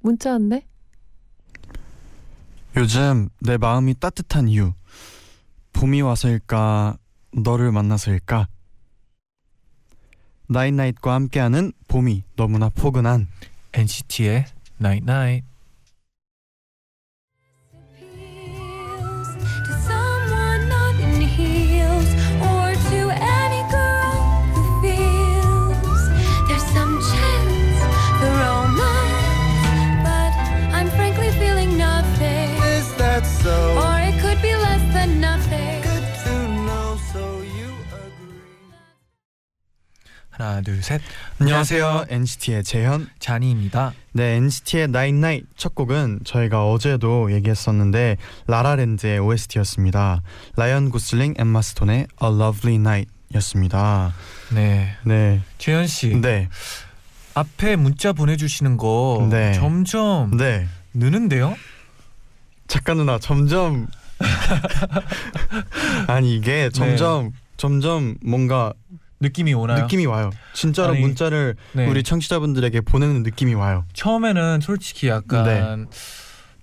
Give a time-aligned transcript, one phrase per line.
[0.00, 0.66] 문자 왔네.
[2.76, 4.72] 요즘 내 마음이 따뜻한 이유.
[5.72, 6.98] 봄이 와서일까
[7.32, 8.48] 너를 만나서일까?
[10.48, 13.28] 나잇나잇과 함께하는 봄이 너무나 포근한
[13.72, 14.46] NCT의
[14.80, 15.49] to
[40.30, 41.00] 하나 둘 셋.
[41.40, 43.92] 안녕하세요 NCT의 재현 자니입니다.
[44.12, 50.22] 네 NCT의 night night 첫 곡은 저희가 어제도 얘기했었는데 라라랜드의 OST였습니다
[50.56, 54.12] 라이언 고슬링 엠마 스톤의 A Lovely Night 였습니다
[54.52, 54.96] 네.
[55.04, 56.08] 네 재현 씨.
[56.20, 56.48] 네,
[57.34, 59.52] 앞에 문자 보내주시는 거 네.
[59.52, 60.66] 점점 네.
[60.94, 61.54] 느는데요?
[62.66, 63.88] 작가 누나 점점
[66.06, 68.72] 아니 이게 점점 점점 뭔가
[69.20, 69.82] 느낌이 오나요?
[69.82, 70.30] 느낌이 와요.
[70.54, 71.86] 진짜로 아니, 문자를 네.
[71.86, 73.84] 우리 청취자분들에게 보내는 느낌이 와요.
[73.92, 75.88] 처음에는 솔직히 약간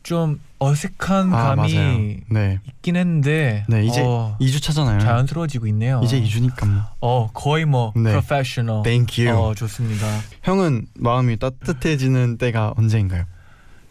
[0.01, 2.21] 좀 어색한 아 감이.
[2.31, 4.99] 네, 있긴 했는데 네 이제 어, 2주 차잖아요.
[4.99, 6.01] 자연스러워지고 있네요.
[6.03, 6.83] 이제 2주니까 뭐.
[6.99, 8.09] 어 거의 뭐 네.
[8.09, 8.81] 프로페셔널.
[8.83, 9.39] Thank you.
[9.39, 10.07] 어 좋습니다.
[10.43, 13.25] 형은 마음이 따뜻해지는 때가 언제인가요?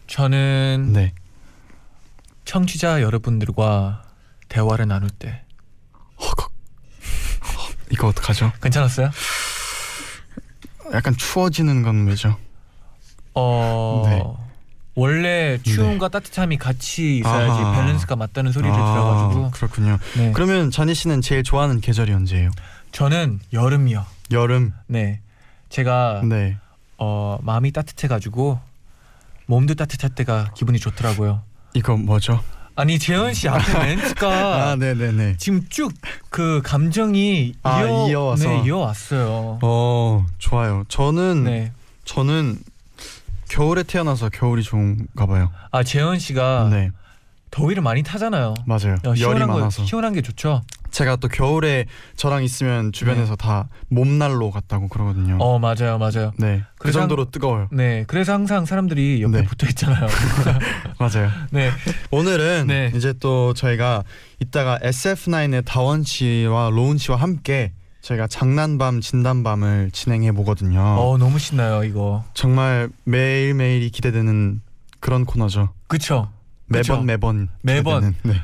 [0.07, 1.13] 저는 네.
[2.43, 4.03] 청취자 여러분들과
[4.49, 5.43] 대화를 나눌 때
[6.19, 6.56] 허걱.
[7.91, 8.51] 이거 어떡하죠?
[8.61, 9.09] 괜찮았어요?
[10.93, 12.37] 약간 추워지는 건 왜죠?
[13.33, 14.23] 어 네.
[14.95, 17.75] 원래 추움과 따뜻함이 같이 있어야지 아하.
[17.75, 19.99] 밸런스가 맞다는 소리를 아, 들어가지고 그렇군요.
[20.15, 20.31] 네.
[20.33, 22.49] 그러면 자니 씨는 제일 좋아하는 계절이 언제예요?
[22.91, 24.05] 저는 여름이요.
[24.31, 24.73] 여름.
[24.87, 25.21] 네,
[25.69, 26.57] 제가 네.
[26.97, 28.59] 어 마음이 따뜻해가지고
[29.45, 31.41] 몸도 따뜻할 때가 기분이 좋더라고요.
[31.73, 32.41] 이거 뭐죠?
[32.77, 35.35] 아니 재현 씨 앞에 멘트가 아, 네, 네, 네.
[35.37, 35.91] 지금 쭉
[36.29, 38.35] 그 감정이 아, 이어.
[38.37, 39.57] 네, 이어왔어요.
[39.63, 40.83] 어, 좋아요.
[40.87, 41.71] 저는 네.
[42.05, 42.59] 저는
[43.49, 45.49] 겨울에 태어나서 겨울이 좋은가 봐요.
[45.71, 46.91] 아 재현 씨가 네,
[47.49, 48.53] 더위를 많이 타잖아요.
[48.67, 48.97] 맞아요.
[49.03, 49.83] 어, 열이 시원한 거 많아서.
[49.83, 50.61] 시원한 게 좋죠.
[50.91, 55.37] 제가 또 겨울에 저랑 있으면 주변에서 다 몸난로 같다고 그러거든요.
[55.37, 55.43] 네.
[55.43, 56.31] 어 맞아요, 맞아요.
[56.37, 57.67] 네, 그 정도로 뜨거워요.
[57.71, 59.43] 네, 그래서 항상 사람들이 옆에 네.
[59.45, 60.07] 붙어 있잖아요.
[60.99, 61.29] 맞아요.
[61.51, 61.69] 네,
[62.11, 62.91] 오늘은 네.
[62.95, 64.03] 이제 또 저희가
[64.39, 70.79] 이따가 SF9의 다원 씨와 로운 씨와 함께 저희가 장난밤 진단밤을 진행해 보거든요.
[70.81, 72.23] 어 너무 신나요 이거.
[72.33, 74.61] 정말 매일 매일이 기대되는
[74.99, 75.69] 그런 코너죠.
[75.87, 76.31] 그쵸?
[76.67, 77.01] 매번 그쵸?
[77.03, 78.01] 매번 매번.
[78.01, 78.15] 기대되는.
[78.23, 78.41] 네.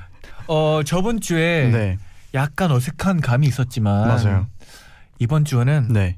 [0.48, 1.98] 어 저번 주에 네.
[2.34, 4.48] 약간 어색한 감이 있었지만 맞아요.
[5.20, 6.18] 이번 주는 네.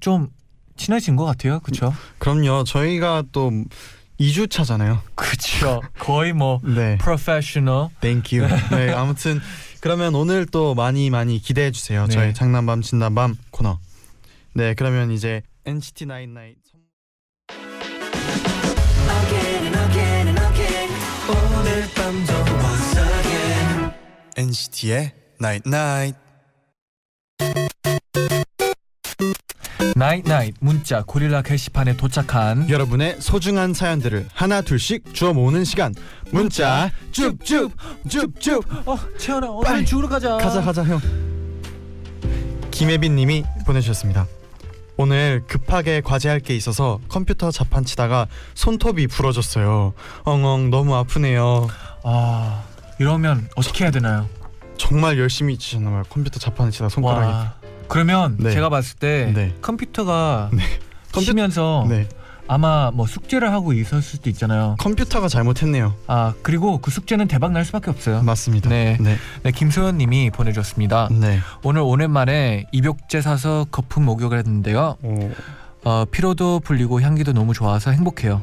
[0.00, 0.28] 좀
[0.76, 1.60] 친해진 것 같아요.
[1.60, 1.92] 그쵸?
[2.18, 2.64] 그럼요.
[2.64, 3.50] 저희가 또
[4.20, 5.00] 2주 차잖아요.
[5.14, 5.80] 그쵸.
[5.98, 6.98] 거의 뭐 네.
[6.98, 7.88] 프로페셔널.
[8.00, 8.48] Thank you.
[8.70, 9.40] 네, 아무튼
[9.80, 12.06] 그러면 오늘 또 많이 많이 기대해 주세요.
[12.06, 12.12] 네.
[12.12, 13.78] 저희 장난밤 진단밤 코너.
[14.54, 16.48] 네, 그러면 이제 NCT 99
[19.10, 20.28] Again
[24.36, 26.18] and Night Night.
[29.96, 35.94] night night 문자 고릴라 게시판에 도착한 여러분의 소중한 사연들을 하나 둘씩 주워 모으는 시간.
[36.30, 37.72] 문자 쭉쭉
[38.08, 39.84] 쭉쭉 어 재현아 오늘 빨리.
[39.86, 40.36] 주우러 가자.
[40.38, 41.00] 가자 가자 형.
[42.70, 44.26] 김혜빈 님이 보내주셨습니다.
[44.96, 49.94] 오늘 급하게 과제할 게 있어서 컴퓨터 자판 치다가 손톱이 부러졌어요.
[50.24, 51.68] 엉엉 너무 아프네요.
[52.04, 52.64] 아
[53.00, 54.28] 이러면 어떻게 해야 되나요?
[54.78, 56.02] 정말 열심히 치셨나 봐요.
[56.08, 57.26] 컴퓨터 자판을 치다 손가락이.
[57.30, 57.54] 와
[57.88, 58.50] 그러면 네.
[58.50, 59.54] 제가 봤을 때 네.
[59.60, 60.62] 컴퓨터가 네.
[61.20, 62.08] 치면서 네.
[62.46, 64.76] 아마 뭐 숙제를 하고 있었을 수도 있잖아요.
[64.78, 65.94] 컴퓨터가 잘못했네요.
[66.06, 68.22] 아 그리고 그 숙제는 대박 날 수밖에 없어요.
[68.22, 68.70] 맞습니다.
[68.70, 68.96] 네.
[69.00, 69.16] 네.
[69.42, 71.08] 네 김소연님이 보내줬습니다.
[71.10, 71.40] 네.
[71.62, 74.96] 오늘 오랜만에 입욕제 사서 거품 목욕을 했는데요.
[75.02, 75.30] 오,
[75.84, 78.40] 어, 피로도 풀리고 향기도 너무 좋아서 행복해요.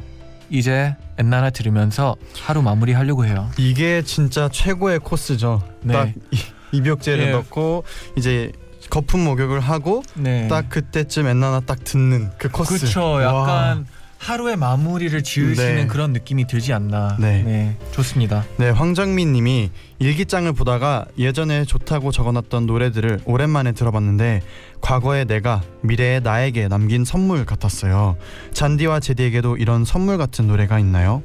[0.50, 3.50] 이제 엔나나 들으면서 하루 마무리하려고 해요.
[3.58, 5.62] 이게 진짜 최고의 코스죠.
[5.82, 5.92] 네.
[5.92, 6.38] 딱 이-
[6.72, 7.30] 입욕제를 예.
[7.32, 7.84] 넣고
[8.16, 8.52] 이제
[8.90, 10.46] 거품 목욕을 하고 네.
[10.48, 12.78] 딱 그때쯤 엔나나 딱 듣는 그 코스.
[12.78, 13.02] 그렇죠.
[13.02, 13.22] 와.
[13.22, 13.86] 약간
[14.18, 15.86] 하루의 마무리를 지으시는 네.
[15.86, 17.16] 그런 느낌이 들지 않나.
[17.20, 17.76] 네.
[17.92, 18.44] 좋습니다.
[18.56, 24.42] 네, 황정민 님이 일기장을 보다가 예전에 좋다고 적어놨던 노래들을 오랜만에 들어봤는데
[24.80, 28.16] 과거의 내가 미래의 나에게 남긴 선물 같았어요.
[28.52, 31.22] 잔디와 제디에게도 이런 선물 같은 노래가 있나요?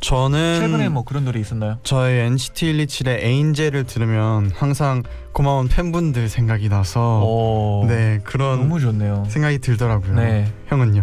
[0.00, 1.78] 저는 최근에 뭐 그런 노래 있었나요?
[1.82, 5.02] 저희 NCT 127의 에인젤을 들으면 항상
[5.32, 8.56] 고마운 팬분들 생각이 나서 오, 네 그런 어.
[8.56, 9.24] 너무 좋네요.
[9.28, 10.14] 생각이 들더라고요.
[10.14, 11.02] 네, 형은요?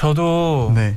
[0.00, 0.94] 저도 네,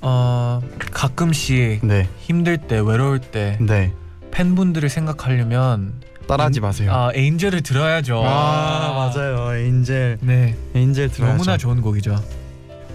[0.00, 0.60] 어,
[0.92, 3.92] 가끔씩 네, 힘들 때 외로울 때 네.
[4.30, 5.94] 팬분들을 생각하려면
[6.28, 6.92] 따라하지 인- 마세요.
[6.94, 8.22] 아 에인젤을 들어야죠.
[8.24, 11.36] 아, 맞아요, 에인젤, 네, 에인젤 들어야죠.
[11.36, 12.14] 너무나 좋은 곡이죠.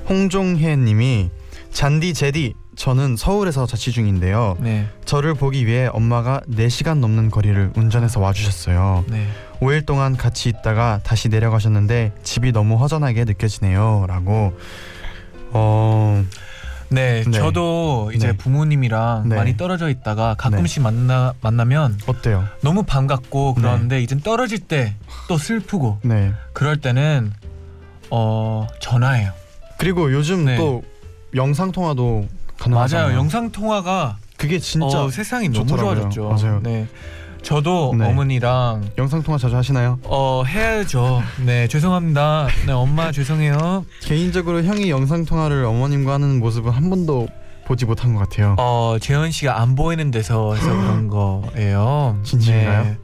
[0.08, 1.30] 홍종혜 님이
[1.72, 4.56] 잔디 제디 저는 서울에서 자취 중인데요.
[4.62, 9.04] 네, 저를 보기 위해 엄마가 4시간 넘는 거리를 운전해서 와 주셨어요.
[9.10, 9.28] 네.
[9.60, 14.06] 5일 동안 같이 있다가 다시 내려가셨는데 집이 너무 허전하게 느껴지네요.
[14.08, 14.54] 라고
[15.54, 16.24] 어...
[16.90, 17.32] 네, 네.
[17.32, 18.34] 저도 이제 네.
[18.38, 19.36] 부모님이랑 네.
[19.36, 22.44] 많이 떨어져 있다가 가끔씩 만나 만나면 어때요?
[22.62, 23.62] 너무 반갑고 네.
[23.62, 24.96] 그러는데 이젠 떨어질 때
[25.28, 26.34] 또 슬프고 네.
[26.54, 27.32] 그럴 때는
[28.10, 29.32] 어 전화해요.
[29.78, 30.58] 그리고 요즘 네.
[30.58, 30.84] 또
[31.36, 32.28] 영상 통화도
[32.60, 33.08] 가능하잖아요.
[33.08, 33.18] 맞아요.
[33.18, 36.10] 영상 통화가 그게 진짜 어, 세상이 너무 좋더라고요.
[36.10, 36.30] 좋아졌죠.
[36.46, 36.60] 맞아요.
[36.64, 36.88] 네,
[37.44, 38.06] 저도 네.
[38.06, 40.00] 어머니랑 영상 통화 자주 하시나요?
[40.04, 41.22] 어 해야죠.
[41.46, 42.48] 네, 죄송합니다.
[42.66, 43.86] 네, 엄마 죄송해요.
[44.02, 47.28] 개인적으로 형이 영상 통화를 어머님과 하는 모습은 한 번도
[47.66, 48.56] 보지 못한 것 같아요.
[48.58, 52.18] 어 재현 씨가 안 보이는 데서 해서 그런 거예요.
[52.24, 52.84] 진심인가요?
[52.84, 52.98] 네.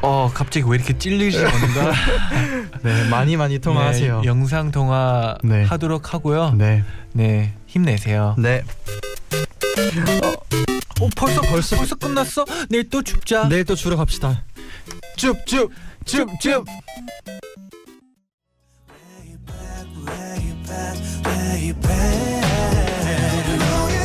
[0.00, 1.92] 어 갑자기 왜 이렇게 찔리지 뭔가
[2.82, 4.20] 네, 많이 많이 통화하세요.
[4.22, 5.64] 네, 영상 통화 네.
[5.64, 6.52] 하도록 하고요.
[6.56, 6.82] 네.
[7.12, 8.34] 네, 힘내세요.
[8.38, 8.62] 네.
[10.24, 10.32] 어
[11.16, 12.44] 벌써 벌써 벌써 끝났어?
[12.68, 13.48] 내일 또 춥자.
[13.48, 14.44] 내일 또 주러 갑시다.
[15.16, 15.70] 쭉, 쭉.
[16.06, 16.26] 너의
[21.74, 23.97] 그림자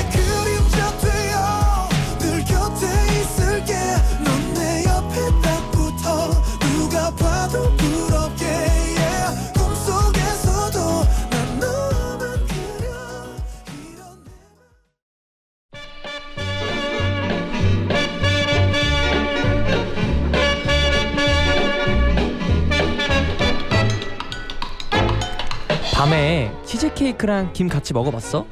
[26.04, 28.46] 밤에 치즈케이크랑 김 같이 먹어봤어?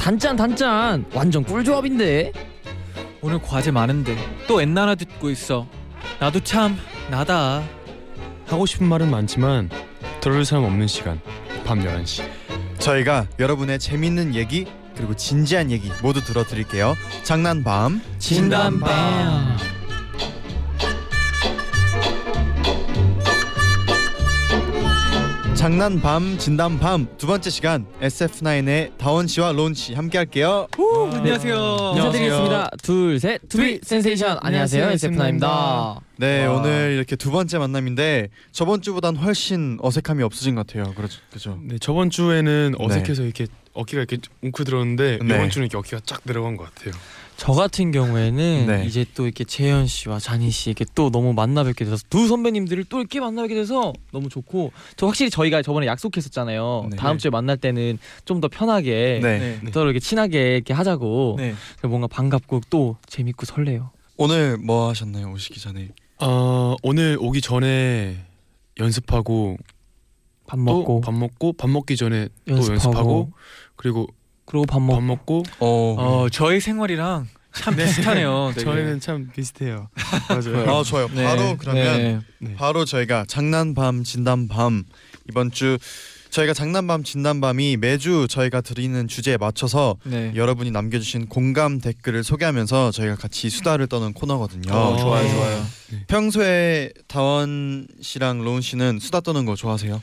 [0.00, 2.32] 단짠 단짠 완전 꿀조합인데
[3.20, 4.16] 오늘 과제 많은데
[4.48, 5.68] 또 엔나나 듣고 있어.
[6.18, 6.76] 나도 참
[7.08, 7.62] 나다.
[8.48, 9.70] 하고 싶은 말은 많지만
[10.20, 11.20] 들을 사람 없는 시간
[11.64, 12.24] 밤 11시
[12.80, 14.66] 저희가 여러분의 재밌는 얘기
[14.96, 16.96] 그리고 진지한 얘기 모두 들어드릴게요.
[17.22, 18.02] 장난밤.
[18.18, 19.56] 진단밤
[25.58, 27.08] 장난밤 진담밤.
[27.18, 30.68] 두 번째 시간 SF9의 다원 씨와 로운 씨 함께 할게요.
[30.78, 31.94] 오, 안녕하세요.
[31.96, 33.40] 인사드리겠습니다 둘 셋.
[33.48, 34.38] To be sensation.
[34.40, 34.88] 안녕하세요.
[34.90, 36.00] SF9입니다.
[36.16, 36.60] 네 와.
[36.60, 40.94] 오늘 이렇게 두 번째 만남인데 저번 주보단 훨씬 어색함이 없어진 것 같아요.
[40.94, 41.58] 그렇죠, 그죠?
[41.64, 45.34] 네, 저번 주에는 어색해서 이렇게 어깨가 이렇게 움츠러들었는데 네.
[45.34, 46.94] 이번 주는 이렇게 어깨가 쫙 내려간 것 같아요
[47.38, 48.84] 저 같은 경우에는 네.
[48.84, 52.86] 이제 또 이렇게 재현 씨와 자니 씨 이렇게 또 너무 만나 뵙게 돼서 두 선배님들을
[52.86, 56.96] 또 이렇게 만나 뵙게 돼서 너무 좋고 저 확실히 저희가 저번에 약속했었잖아요 네.
[56.96, 59.58] 다음 주에 만날 때는 좀 더 편하게 네.
[59.62, 59.70] 네.
[59.70, 61.54] 더 이렇게 친하게 이렇게 하자고 네.
[61.82, 65.90] 뭔가 반갑고 또 재밌고 설레요 오늘 뭐 하셨나요 오시기 전에?
[66.20, 68.16] 어, 오늘 오기 전에
[68.78, 69.56] 연습하고
[70.48, 73.32] 밥 먹고 또밥 먹고 밥 먹기 전에 또 연습하고, 연습하고
[73.76, 74.08] 그리고
[74.48, 78.52] 그리고 밥 먹고 밥 먹고 어, 어 저희 생활이랑 참 비슷하네요.
[78.56, 78.64] 되게.
[78.64, 79.88] 저희는 참 비슷해요
[80.28, 81.08] 맞아요 아 좋아요.
[81.12, 81.24] 네.
[81.24, 82.20] 바로 그러면 네.
[82.38, 82.54] 네.
[82.56, 84.84] 바로 저희가 장난밤 진담밤
[85.28, 85.78] 이번 주
[86.30, 90.32] 저희가 장난밤 진담밤이 매주 저희가 드리는 주제에 맞춰서 네.
[90.34, 94.70] 여러분이 남겨주신 공감 댓글을 소개하면서 저희가 같이 수다를 떠는 코너거든요.
[94.72, 95.32] 어, 좋아요, 네.
[95.32, 95.66] 좋아요.
[96.06, 100.02] 평소에 다원 씨랑 로운 씨는 수다 떠는 거 좋아하세요?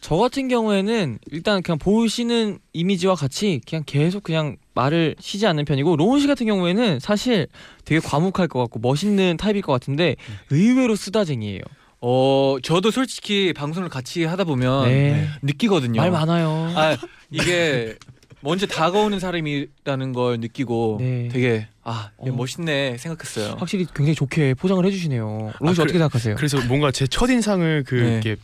[0.00, 5.96] 저 같은 경우에는 일단 그냥 보시는 이미지와 같이 그냥 계속 그냥 말을 쉬지 않는 편이고
[5.96, 7.48] 로운 씨 같은 경우에는 사실
[7.84, 10.16] 되게 과묵할 것 같고 멋있는 타입일 것 같은데
[10.50, 11.60] 의외로 수다쟁이에요.
[12.00, 15.28] 어 저도 솔직히 방송을 같이 하다 보면 네.
[15.42, 16.00] 느끼거든요.
[16.00, 16.72] 말 많아요.
[16.74, 16.96] 아
[17.30, 17.94] 이게
[18.40, 21.28] 먼저 다가오는 사람이라는 걸 느끼고 네.
[21.30, 22.32] 되게 아얘 어.
[22.32, 23.56] 멋있네 생각했어요.
[23.58, 25.52] 확실히 굉장히 좋게 포장을 해주시네요.
[25.60, 26.36] 로운 씨 아, 어떻게 생각하세요?
[26.36, 28.12] 그래서 뭔가 제 첫 인상을 그 네.
[28.12, 28.36] 이렇게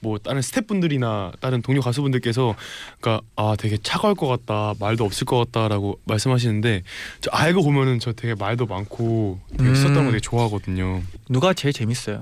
[0.00, 2.54] 뭐 다른 스태프분들이나 다른 동료 가수분들께서
[3.00, 6.82] 그러니까 아 되게 차가울 것 같다 말도 없을 것 같다라고 말씀하시는데
[7.20, 9.74] 저 알고 보면은 저 되게 말도 많고 되게 음.
[9.74, 11.02] 썼던 거 되게 좋아하거든요.
[11.28, 12.20] 누가 제일 재밌어요?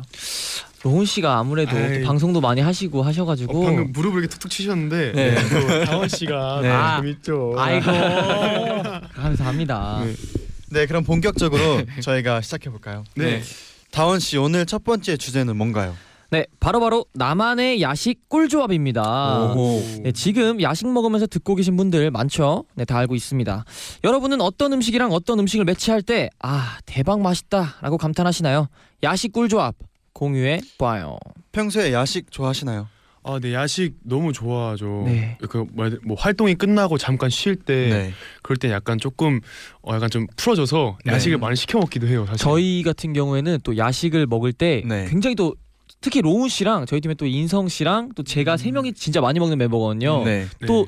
[0.82, 2.02] 로운 씨가 아무래도 또 아이.
[2.02, 5.34] 방송도 많이 하시고 어, 하셔가지고 방금 무릎을 이렇게 툭툭 치셨는데 네.
[5.48, 6.68] 또 다원 씨가 네.
[6.70, 7.54] 아, 재밌죠.
[7.56, 7.86] 아이고
[9.14, 10.02] 감사합니다.
[10.04, 10.14] 네.
[10.70, 13.04] 네, 그럼 본격적으로 저희가 시작해 볼까요?
[13.16, 13.42] 네.
[13.90, 15.96] 다원 씨 오늘 첫 번째 주제는 뭔가요?
[16.30, 19.54] 네, 바로 바로 나만의 야식 꿀조합입니다.
[20.02, 22.64] 네, 지금 야식 먹으면서 듣고 계신 분들 많죠?
[22.74, 23.64] 네, 다 알고 있습니다.
[24.04, 28.68] 여러분은 어떤 음식이랑 어떤 음식을 매치할 때, 아, 대박 맛있다 라고 감탄하시나요?
[29.02, 29.76] 야식 꿀조합
[30.12, 31.18] 공유해 봐요.
[31.52, 32.88] 평소에 야식 좋아하시나요?
[33.28, 35.02] 아, 네 야식 너무 좋아하죠.
[35.06, 35.36] 네.
[35.48, 39.40] 그 돼, 뭐 활동이 끝나고 잠깐 쉴때 그럴 때 약간 조금
[39.82, 41.12] 어 약간 좀 풀어져서 네.
[41.12, 42.24] 야식을 많이 시켜 먹기도 해요.
[42.26, 42.38] 사실.
[42.38, 45.06] 저희 같은 경우에는 또 야식을 먹을 때 네.
[45.08, 45.56] 굉장히 또
[46.00, 49.58] 특히 로운 씨랑 저희 팀에 또 인성 씨랑 또 제가 세 명이 진짜 많이 먹는
[49.58, 50.24] 멤버거든요.
[50.24, 50.46] 네.
[50.60, 50.66] 네.
[50.66, 50.86] 또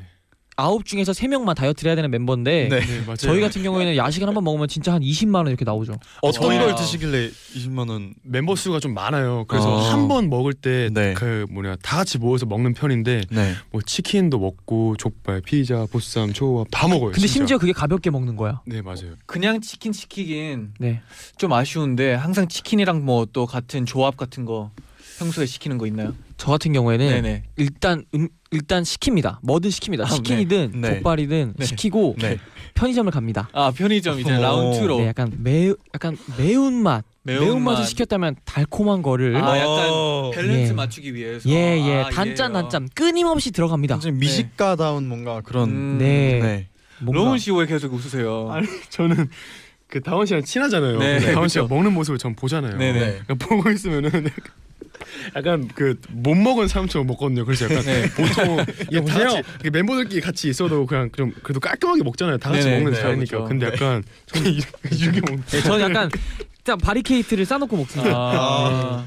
[0.60, 2.80] 아홉 중에서 세 명만 다이어트를 해야 되는 멤버인데 네.
[2.80, 3.16] 네, 맞아요.
[3.16, 5.94] 저희 같은 경우에는 야식을 한 번 먹으면 진짜 한 20만 원 이렇게 나오죠.
[6.20, 8.12] 어떤 저희가- 걸 드시길래 20만 원?
[8.24, 9.44] 멤버 수가 좀 많아요.
[9.46, 9.92] 그래서 아.
[9.92, 11.14] 한번 먹을 때 네.
[11.14, 13.54] 그 뭐냐 다 같이 모여서 먹는 편인데 네.
[13.70, 17.12] 뭐 치킨도 먹고 족발, 피자, 보쌈, 초밥 다 먹어요.
[17.12, 17.32] 근데 진짜.
[17.34, 18.60] 심지어 그게 가볍게 먹는 거야.
[18.66, 19.14] 네 맞아요.
[19.26, 19.92] 그냥 치킨
[20.80, 21.00] 네.
[21.36, 24.72] 좀 아쉬운데 항상 치킨이랑 뭐 또 같은 조합 같은 거
[25.18, 26.14] 평소에 시키는 거 있나요?
[26.36, 27.42] 저 같은 경우에는 네네.
[27.56, 29.38] 일단 음, 일단 시킵니다.
[29.42, 30.02] 뭐든 시킵니다.
[30.02, 30.94] 아, 치킨이든 네.
[30.94, 31.64] 족발이든 네.
[31.66, 32.38] 시키고 네.
[32.74, 33.48] 편의점을 갑니다.
[33.52, 34.40] 아 편의점 이제 오.
[34.40, 37.44] 라운드로 네, 약간 매 약간 매운 맛 매운 맛.
[37.46, 40.30] 매운 맛을 시켰다면 달콤한 거를 아 약간 어.
[40.34, 40.72] 밸런스 예.
[40.74, 42.62] 맞추기 위해서 예예 아, 단짠 이해요.
[42.62, 43.94] 단짠 끊임없이 들어갑니다.
[43.96, 46.38] 완전 미식가다운 뭔가 그런 음, 네.
[46.40, 46.68] 네.
[47.00, 48.48] 뭔가 로운 씨 왜 계속 웃으세요?
[48.50, 49.28] 아니 저는
[49.88, 50.98] 그 다원 씨랑 친하잖아요.
[50.98, 51.74] 네, 다원 씨가 그쵸.
[51.74, 52.76] 먹는 모습을 전 보잖아요.
[52.76, 52.98] 네네.
[53.26, 54.10] 그러니까 보고 있으면은
[55.36, 57.44] 약간, 그 못 먹은 사람처럼 먹거든요.
[57.44, 58.08] 그래서 약간 네.
[58.10, 58.58] 보통
[58.90, 59.26] 이게 다 보세요.
[59.28, 62.38] 같이 이게 멤버들끼리 같이 있어도 그냥 좀 그래도 깔끔하게 먹잖아요.
[62.38, 63.30] 다 같이 네네, 먹는 네, 스타일이니까.
[63.30, 63.48] 그렇죠.
[63.48, 64.52] 근데 약간 저는
[64.92, 65.42] 이렇게, 먹는.
[65.46, 66.10] 네, 저는 약간
[66.64, 68.14] 딱 바리케이트를 싸놓고 먹습니다.
[68.14, 69.06] 아,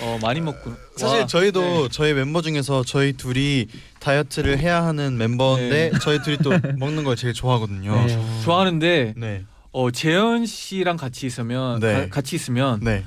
[0.00, 1.88] 어 많이 먹고 사실 와, 저희도 네.
[1.90, 3.66] 저희 멤버 중에서 저희 둘이
[4.00, 8.04] 다이어트를 해야 하는 멤버인데 저희 둘이 또 먹는 걸 제일 좋아하거든요.
[8.06, 8.18] 네.
[8.44, 9.44] 좋아하는데 네.
[9.72, 11.92] 어 재현 씨랑 같이 있으면 네.
[11.94, 13.04] 가- 같이 있으면 네.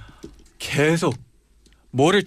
[0.59, 1.13] 계속
[1.91, 2.23] 뭐를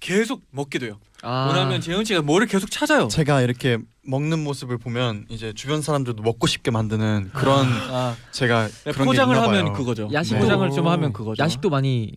[0.00, 0.98] 계속 먹게 돼요.
[1.22, 3.08] 아, 왜냐하면 재현 씨가 뭐를 계속 찾아요.
[3.08, 8.92] 제가 이렇게 먹는 모습을 보면 이제 주변 사람들도 먹고 싶게 만드는 그런 아, 제가 네,
[8.92, 9.72] 그런 포장을 하면.
[9.72, 10.08] 그거죠.
[10.12, 10.40] 야식 네.
[10.40, 10.90] 포장을 좀 오.
[10.90, 11.42] 하면 그거죠.
[11.42, 12.12] 야식도 많이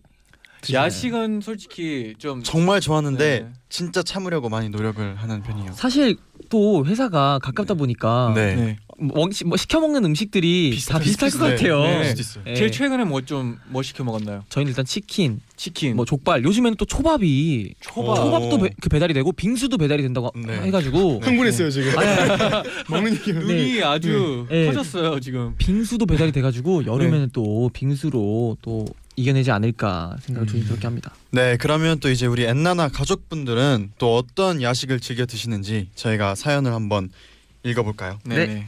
[0.60, 0.84] 드시나요?
[0.84, 3.52] 야식은 솔직히 좀 정말 좋아하는데 네.
[3.68, 5.72] 진짜 참으려고 많이 노력을 하는 편이에요.
[5.72, 6.16] 사실
[6.48, 8.78] 또 회사가 가깝다 보니까 네.
[8.98, 9.06] 네.
[9.14, 11.54] 뭐, 시- 뭐 시켜 먹는 음식들이 다 비슷할 것 네.
[11.56, 11.82] 같아요.
[11.82, 12.14] 네.
[12.14, 12.22] 네.
[12.48, 12.54] 예.
[12.54, 14.44] 제일 최근에 뭐 좀 뭐 시켜 먹었나요?
[14.48, 18.10] 저희는 일단 치킨, 치킨, 뭐 족발, 요즘에는 또 초밥이 초밥.
[18.12, 18.14] 오.
[18.16, 20.60] 초밥도 배, 그 배달이 되고 빙수도 배달이 된다고 네.
[20.62, 21.98] 해가지고 흥분했어요 지금.
[21.98, 23.32] 아니, 아니, 먹는 얘기.
[23.32, 24.66] 눈이 아주 네.
[24.66, 25.54] 커졌어요 지금.
[25.58, 28.84] 빙수도 배달이 돼가지고 여름에는 또 빙수로 또
[29.16, 31.12] 이겨내지 않을까 생각을 조심스럽게 합니다.
[31.32, 37.10] 네, 그러면 또 이제 우리 엔나나 가족분들은 또 어떤 야식을 즐겨 드시는지 저희가 사연을 한번
[37.62, 38.18] 읽어볼까요?
[38.24, 38.66] 네.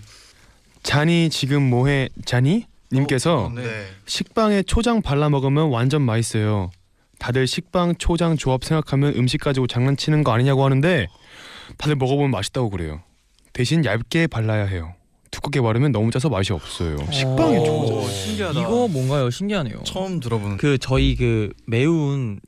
[0.85, 0.91] 네.
[0.91, 2.11] 잔이 지금 뭐해?
[2.25, 3.63] 잔이 님께서 어, 네.
[4.07, 6.71] 식빵에 초장 발라 먹으면 완전 맛있어요.
[7.19, 11.07] 다들 식빵 초장 조합 생각하면 음식 가지고 장난치는 거 아니냐고 하는데
[11.79, 13.03] 다들 먹어보면 맛있다고 그래요.
[13.53, 14.95] 대신 얇게 발라야 해요.
[15.31, 16.97] 두껍게 바르면 너무 짜서 맛이 없어요.
[17.11, 17.65] 식빵에 오.
[17.65, 17.97] 초장.
[17.97, 18.61] 오, 신기하다.
[18.61, 19.31] 이거 뭔가요?
[19.31, 19.83] 신기하네요.
[19.85, 20.59] 처음 들어보는.
[20.59, 22.39] 그 저희 그 매운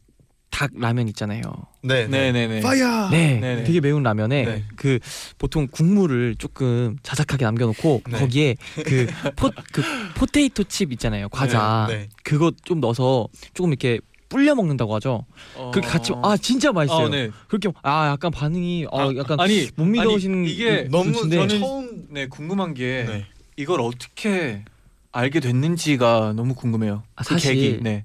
[0.57, 1.43] 닭 라면 있잖아요.
[1.83, 2.61] 네, 네 네 네.
[2.63, 3.11] 파야.
[3.11, 3.65] 네, 네네.
[3.65, 4.65] 되게 매운 라면에 네.
[4.75, 4.99] 그
[5.37, 8.19] 보통 국물을 조금 자작하게 남겨놓고 네.
[8.19, 9.83] 거기에 그, 포, 그
[10.15, 12.09] 포테이토 칩 있잖아요 과자 네.
[12.25, 15.27] 그거 좀 넣어서 조금 이렇게 불려 먹는다고 하죠.
[15.57, 15.71] 어...
[15.73, 17.07] 그렇게 같이 아 진짜 맛있어요.
[17.07, 17.31] 아, 네.
[17.49, 22.07] 그렇게 아 약간 반응이 아, 약간 아니 못 믿으시는 아니, 이게 너무 눈치인데 저는 처음.
[22.09, 23.27] 네 궁금한 게 네.
[23.59, 24.65] 이걸 어떻게
[25.13, 27.03] 알게 됐는지가 너무 궁금해요.
[27.15, 27.79] 아, 그 사실 계기.
[27.83, 28.05] 네.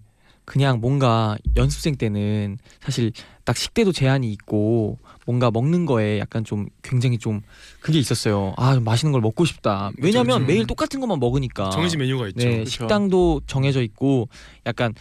[0.52, 3.14] 그냥 뭔가 연습생 때는 사실
[3.46, 7.40] 딱 식대도 제한이 있고 뭔가 먹는 거에 약간 좀 굉장히 좀
[7.80, 8.54] 그게 있었어요.
[8.58, 9.94] 아 맛있는 걸 먹고 싶다.
[9.98, 10.48] 왜냐면 그쵸.
[10.52, 11.70] 매일 똑같은 것만 먹으니까.
[11.70, 12.46] 정해진 메뉴가 있죠.
[12.46, 12.66] 네.
[12.66, 14.28] 식당도 정해져 있고
[14.66, 14.94] 약간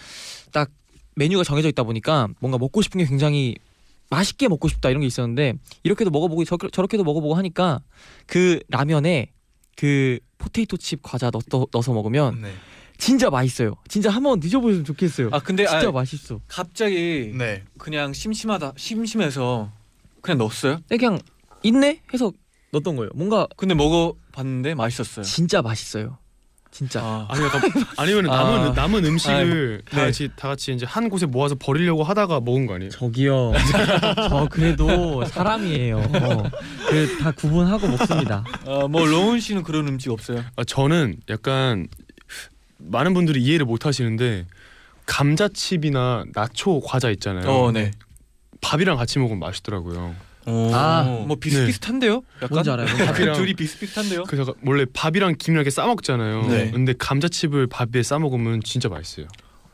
[0.53, 0.71] 딱
[1.17, 3.57] 메뉴가 정해져 있다 보니까 뭔가 먹고 싶은 게 굉장히
[4.09, 7.81] 맛있게 먹고 싶다 이런 게 있었는데 이렇게도 먹어보고 저, 저렇게도 먹어보고 하니까
[8.29, 9.33] 그 라면에
[9.77, 11.43] 그 포테이토 칩 과자 넣,
[11.73, 12.53] 넣어서 먹으면 네.
[13.01, 13.75] 진짜 맛있어요.
[13.89, 15.31] 진짜 한번 드셔보시면 좋겠어요.
[15.33, 16.39] 아 근데 진짜 아, 맛있어.
[16.47, 17.65] 갑자기 네.
[17.79, 19.73] 그냥 심심하다 심심해서
[20.21, 20.81] 그냥 넣었어요.
[20.89, 21.19] 네, 그냥
[21.63, 22.31] 있네 해서
[22.73, 23.11] 넣었던 거예요.
[23.15, 25.25] 뭔가 근데 먹어봤는데 맛있었어요.
[25.25, 26.19] 진짜 맛있어요.
[26.71, 27.01] 진짜.
[27.03, 27.43] 아, 아니
[27.97, 28.45] 아니면 아.
[28.45, 30.05] 남은 남은 음식을 아, 다 네.
[30.07, 32.91] 같이 다 같이 이제 한 곳에 모아서 버리려고 하다가 먹은 거 아니에요?
[32.91, 33.53] 저기요.
[34.29, 35.99] 저 그래도 사람이에요.
[35.99, 36.43] 어,
[36.89, 38.45] 그다 구분하고 먹습니다.
[38.67, 40.45] 어, 뭐 로운 씨는 그런 음식 없어요?
[40.55, 41.89] 아, 저는 약간
[42.81, 44.47] 많은 분들이 이해를 못 하시는데
[45.07, 47.49] 감자칩이나 나초 과자 있잖아요.
[47.51, 47.91] 어, 네.
[48.61, 50.15] 밥이랑 같이 먹으면 맛있더라고요.
[50.73, 52.23] 아, 뭐 비슷비슷한데요?
[52.37, 52.87] 약간 뭔지 알아요?
[52.87, 54.25] 뭔지 밥이랑 둘이 비슷비슷한데요?
[54.25, 56.49] 그래서 원래 밥이랑 김이랑 이렇게 싸 먹잖아요.
[56.49, 56.71] 네.
[56.71, 59.27] 근데 감자칩을 밥에 싸 먹으면 진짜 맛있어요.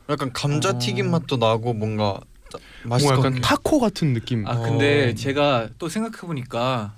[0.09, 2.19] 약간 감자 튀김 맛도 나고 뭔가
[2.51, 3.41] 짜- 맛있을 뭔가 것 약간 같아요.
[3.41, 4.47] 타코 같은 느낌.
[4.47, 5.15] 아 근데 어.
[5.15, 6.93] 제가 또 생각해 보니까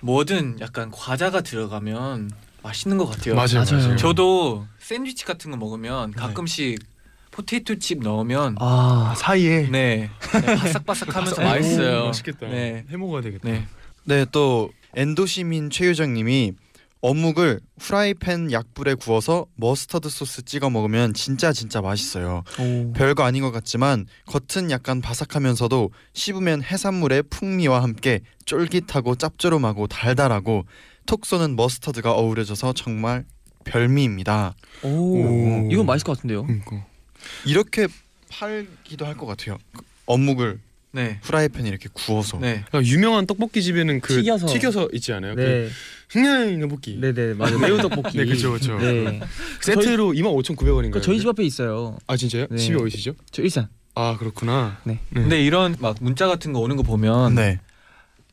[0.00, 2.30] 뭐든 약간 과자가 들어가면
[2.68, 3.34] 맛있는 것 같아요.
[3.34, 3.82] 맞아요, 맞아요.
[3.82, 3.96] 맞아요.
[3.96, 6.78] 저도 샌드위치 같은 거 먹으면 가끔씩
[7.30, 12.04] 포테이토 칩 넣으면 아, 사이에 네, 네, 바삭바삭하면서 오, 맛있어요.
[12.06, 12.48] 맛있겠다.
[12.48, 12.84] 네.
[12.90, 13.48] 해 먹어야 되겠다.
[13.48, 13.66] 네.
[14.04, 16.52] 네, 또 엔도시민 최유정 님이
[17.00, 22.42] 어묵을 후라이팬 약불에 구워서 머스터드 소스 찍어 먹으면 진짜 진짜 맛있어요.
[22.58, 22.92] 오.
[22.92, 30.64] 별거 아닌 것 같지만 겉은 약간 바삭하면서도 씹으면 해산물의 풍미와 함께 쫄깃하고 짭조름하고 달달하고
[31.08, 33.24] 톡 쏘는 머스터드가 어우러져서 정말
[33.64, 34.54] 별미입니다.
[34.82, 34.88] 오.
[34.88, 35.68] 오.
[35.72, 36.44] 이건 맛있을 것 같은데요.
[36.44, 36.84] 그러니까.
[37.46, 37.88] 이렇게
[38.28, 39.56] 팔기도 할 것 같아요.
[39.72, 40.60] 그 어묵을
[40.92, 41.18] 네.
[41.22, 42.38] 후라이팬에 이렇게 구워서.
[42.38, 42.62] 네.
[42.68, 44.46] 그러니까 유명한 떡볶이 집에는 그 튀겨서.
[44.48, 45.34] 튀겨서 있지 않아요?
[45.34, 45.68] 그 네.
[46.10, 46.98] 흥냥 떡볶이.
[47.00, 47.58] 네, 네, 맞아요.
[47.58, 48.18] 매운 떡볶이.
[48.18, 48.78] 네, 그쵸, 그쵸.
[48.78, 49.20] 네.
[49.62, 50.92] 세트로 25,900원인가요?
[50.92, 51.96] 그 저희 집 앞에 있어요.
[52.06, 52.46] 아 진짜요?
[52.50, 52.58] 네.
[52.58, 53.14] 집이 어디시죠?
[53.30, 53.68] 저 일산.
[53.94, 54.78] 아 그렇구나.
[54.84, 54.98] 네.
[55.12, 57.60] 근데 이런 막 문자 같은 거 오는 거 보면 네.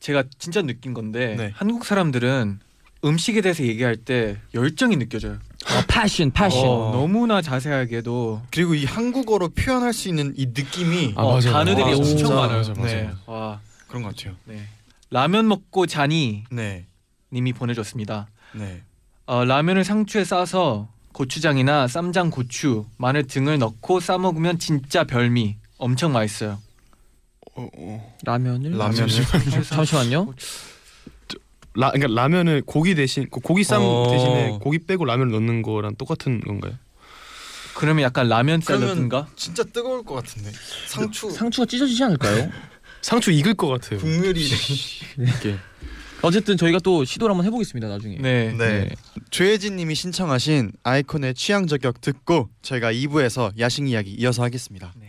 [0.05, 1.51] 제가 진짜 느낀 건데 네.
[1.55, 2.59] 한국 사람들은
[3.03, 5.39] 음식에 대해서 얘기할 때 열정이 느껴져요.
[5.65, 6.61] 아, 패션, 패션.
[6.63, 11.51] 어, 너무나 자세하게도 그리고 이 한국어로 표현할 수 있는 이 느낌이 아, 어, 맞아요.
[11.51, 12.35] 단어들이 아, 엄청 진짜.
[12.35, 12.57] 많아요.
[12.59, 13.09] 맞아, 맞아, 네.
[13.25, 14.35] 와, 그런 것 같아요.
[14.45, 14.67] 네.
[15.09, 16.85] 라면 먹고 자니 네.
[17.33, 18.27] 님이 보내줬습니다.
[18.53, 18.83] 네.
[19.25, 25.55] 어, 라면을 상추에 싸서 고추장이나 쌈장, 고추, 마늘 등을 넣고 싸 먹으면 진짜 별미.
[25.79, 26.59] 엄청 맛있어요.
[27.55, 28.15] 어, 어.
[28.23, 29.07] 라면을 라면을
[29.63, 30.33] 잠시만요.
[31.77, 34.07] 라 그러니까 라면을 고기 대신 고- 고기 쌈 어.
[34.09, 36.73] 대신에 고기 빼고 라면을 넣는 거랑 똑같은 건가요?
[37.75, 39.27] 그러면 약간 라면 샐러드인가?
[39.35, 40.51] 진짜 뜨거울 것 같은데.
[40.87, 42.49] 상추 상추가 찢어지지 않을까요?
[43.01, 43.99] 상추 익을 것 같아요.
[43.99, 44.41] 국물이
[45.17, 45.57] 이렇게.
[46.21, 48.17] 어쨌든 저희가 또 시도를 한번 해보겠습니다 나중에.
[48.19, 48.53] 네.
[48.57, 48.89] 네.
[49.29, 54.93] 조혜진 님이 신청하신 아이콘의 취향 저격 듣고 저희가 2부에서 야식 이야기 이어서 하겠습니다.
[54.95, 55.04] 너는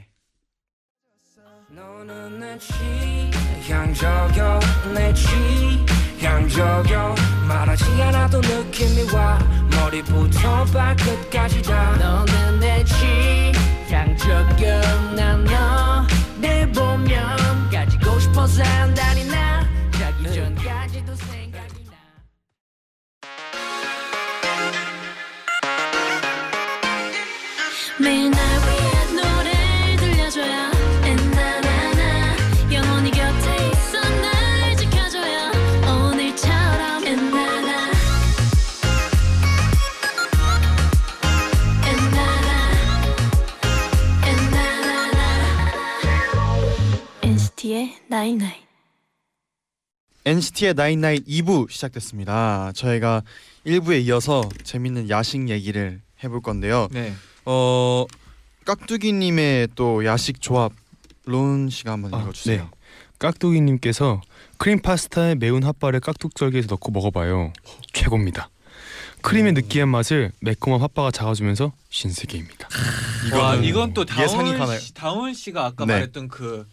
[2.28, 4.60] 내 취향 저격
[4.92, 7.14] 내 취향 저격
[7.46, 9.38] 말하지 않아도 느낌이 와.
[9.70, 11.75] 머리부터 발끝까지 다
[50.26, 52.72] NCT의 나인나잇 2부 시작됐습니다.
[52.74, 53.22] 저희가
[53.64, 56.88] 1부에 이어서 재밌는 야식 얘기를 해볼 건데요.
[56.90, 57.14] 네.
[57.44, 58.04] 어
[58.64, 60.72] 깍두기 님의 또 야식 조합
[61.26, 62.64] 로운 씨가 한번 아, 읽어주세요.
[62.64, 62.70] 네.
[63.20, 64.20] 깍두기님께서
[64.58, 67.52] 크림 파스타에 매운 핫바를 깍둑썰기해서 넣고 먹어봐요.
[67.92, 68.50] 최고입니다.
[69.22, 72.68] 크림의 느끼한 맛을 매콤한 핫바가 잡아주면서 신세계입니다.
[73.32, 74.78] 와, 이거는 이건 또 예상이 다원 가나요?
[74.78, 75.94] 씨, 다원 씨가 아까 네.
[75.94, 76.66] 말했던 그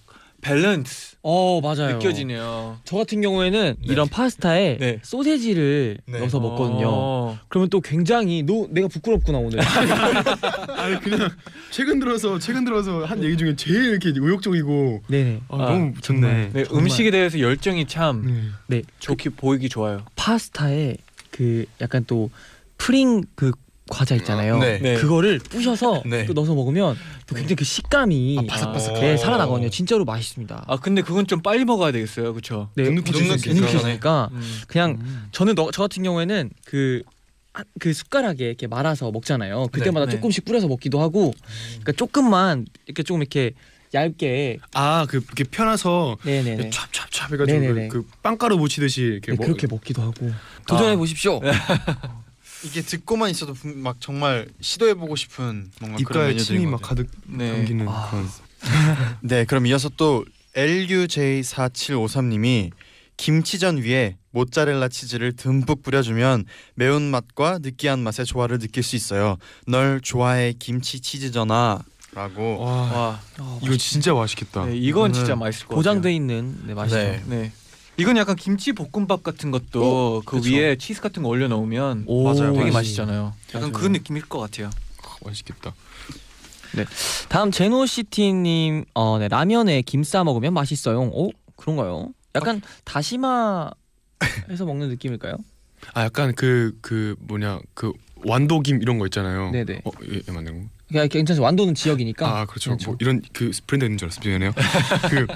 [0.44, 1.94] 밸런스 어 맞아요.
[1.96, 2.80] 느껴지네요.
[2.84, 5.00] 저 같은 경우에는 이런 파스타에 네.
[5.02, 6.20] 소세지를 네.
[6.20, 6.86] 넣어서 먹거든요.
[6.90, 7.40] 어.
[7.48, 9.60] 그러면 또 굉장히 너 내가 부끄럽구나 오늘.
[10.78, 11.30] 아니 그냥
[11.72, 15.42] 최근 들어서 최근 들어서 한 얘기 중에 제일 이렇게 의욕적이고 네네.
[15.48, 16.50] 아, 아, 너무 좋네.
[16.54, 16.84] 네, 정말.
[16.84, 18.82] 음식에 대해서 열정이 참 네.
[19.00, 20.06] 좋게 보이기 좋아요.
[20.18, 20.98] 파스타에
[21.32, 22.30] 그 약간 또
[22.78, 23.54] 프링 그
[23.90, 24.60] 과자 있잖아요.
[24.60, 24.80] 네.
[24.80, 24.96] 네.
[24.96, 26.26] 그거를 부셔서 네.
[26.26, 26.96] 또 넣어서 먹으면
[27.28, 28.94] 또 굉장히 그 식감이 아, 바삭바삭.
[28.96, 29.70] 네, 살아나거든요.
[29.70, 30.66] 진짜로 맛있습니다.
[30.68, 32.70] 아 근데 그건 좀 빨리 먹어야 되겠어요, 그렇죠?
[32.76, 34.30] 네, 눅눅해지니까 있으니까.
[34.68, 35.00] 그냥
[35.32, 37.04] 저는 너, 저 같은 경우에는 그,
[37.54, 39.68] 아, 그 숟가락에 이렇게 말아서 먹잖아요.
[39.72, 40.12] 그때마다 네.
[40.14, 41.34] 조금씩 뿌려서 먹기도 하고,
[41.72, 43.52] 그러니까 조금만 이렇게 조금 이렇게
[43.94, 47.60] 얇게, 아그 이렇게 펴놔서 네네네, 찹찹찹 해가지고.
[47.60, 50.32] 그, 그 빵가루 묻히듯이 이렇게 네, 먹- 그렇게 먹기도 하고
[50.68, 51.40] 도전해 보십시오.
[52.64, 57.06] 이게 듣고만 있어도 분- 막 정말 시도해보고 싶은 뭔가 그런 입가에 메뉴들인 침이 것막 같아요.
[57.06, 57.52] 가득 네.
[57.52, 58.10] 담기는 아.
[58.10, 58.30] 그런.
[59.22, 62.72] 네, 그럼 이어서 또 LUJ4753님이
[63.18, 66.46] 김치전 위에 모짜렐라 치즈를 듬뿍 뿌려주면
[66.76, 69.38] 매운 맛과 느끼한 맛의 조화를 느낄 수 있어요.
[69.68, 72.60] 널 좋아해 김치 치즈전아라고.
[72.60, 74.66] 와 와, 어, 이거 진짜 맛있겠다.
[74.66, 76.10] 네, 이건 진짜 맛있을 것 같아요.
[76.10, 76.98] 있는 네, 맛이죠.
[76.98, 77.24] 네.
[77.28, 77.52] 네.
[77.98, 80.50] 이건 약간 김치 볶음밥 같은 것도 그 그쵸.
[80.56, 82.72] 위에 치즈 같은 거 올려 넣으면 오, 맞아요, 되게.
[82.72, 83.34] 맛있잖아요.
[83.50, 83.74] 약간 맞아요.
[83.74, 84.70] 그 느낌일 것 같아요.
[85.04, 85.74] 아, 맛있겠다.
[87.30, 91.02] 다음 제노시티님 어, 네, 라면에 김 싸 먹으면 맛있어요.
[91.02, 92.10] 오 그런가요?
[92.36, 93.70] 약간 다시마
[94.50, 95.36] 해서 먹는 느낌일까요?
[95.94, 97.92] 아 약간 그 그 뭐냐 그
[98.26, 99.52] 완도김 이런 거 있잖아요.
[99.52, 99.82] 네네.
[99.86, 100.70] 어, 예, 예 맞는 거.
[100.88, 101.42] 그냥 괜찮죠.
[101.44, 102.28] 완도는 지역이니까.
[102.40, 102.72] 아 그렇죠.
[102.72, 102.92] 그렇죠.
[102.92, 104.28] 뭐 이런 그 브랜드 있는 줄 알았어요.
[104.28, 104.54] 미안해요.
[105.12, 105.28] 그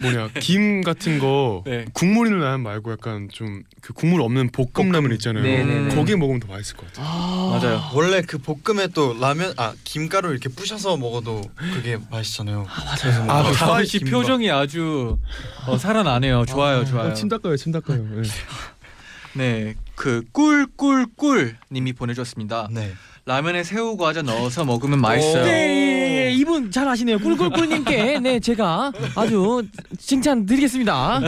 [0.00, 1.84] 뭐냐 김 같은 거 네.
[1.92, 5.42] 국물 있는 라면 말고 약간 좀 그 국물 없는 볶음 라면 있잖아요.
[5.42, 5.94] 네네네.
[5.94, 7.06] 거기에 먹으면 더 맛있을 것 같아요.
[7.08, 7.82] 아, 맞아요.
[7.94, 12.66] 원래 그 볶음에 또 라면 아 김가루 이렇게 부셔서 먹어도 그게 맛있잖아요.
[12.68, 14.12] 아, 뭔가 그 다은 씨 김밥.
[14.12, 15.18] 표정이 아주
[15.66, 16.44] 어, 살아나네요.
[16.46, 17.14] 좋아요, 좋아요.
[17.14, 18.02] 침 닦아요, 침 닦아요.
[18.02, 18.22] 네.
[19.32, 22.68] 네, 그 꿀꿀꿀 님이 보내줬습니다.
[22.70, 22.92] 네.
[23.30, 25.44] 라면에 새우 과자 넣어서 먹으면 맛있어요.
[25.44, 27.18] 네, 이분 잘 아시네요.
[27.20, 29.62] 꿀꿀꿀님께 네 제가 아주
[30.00, 31.20] 칭찬 드리겠습니다.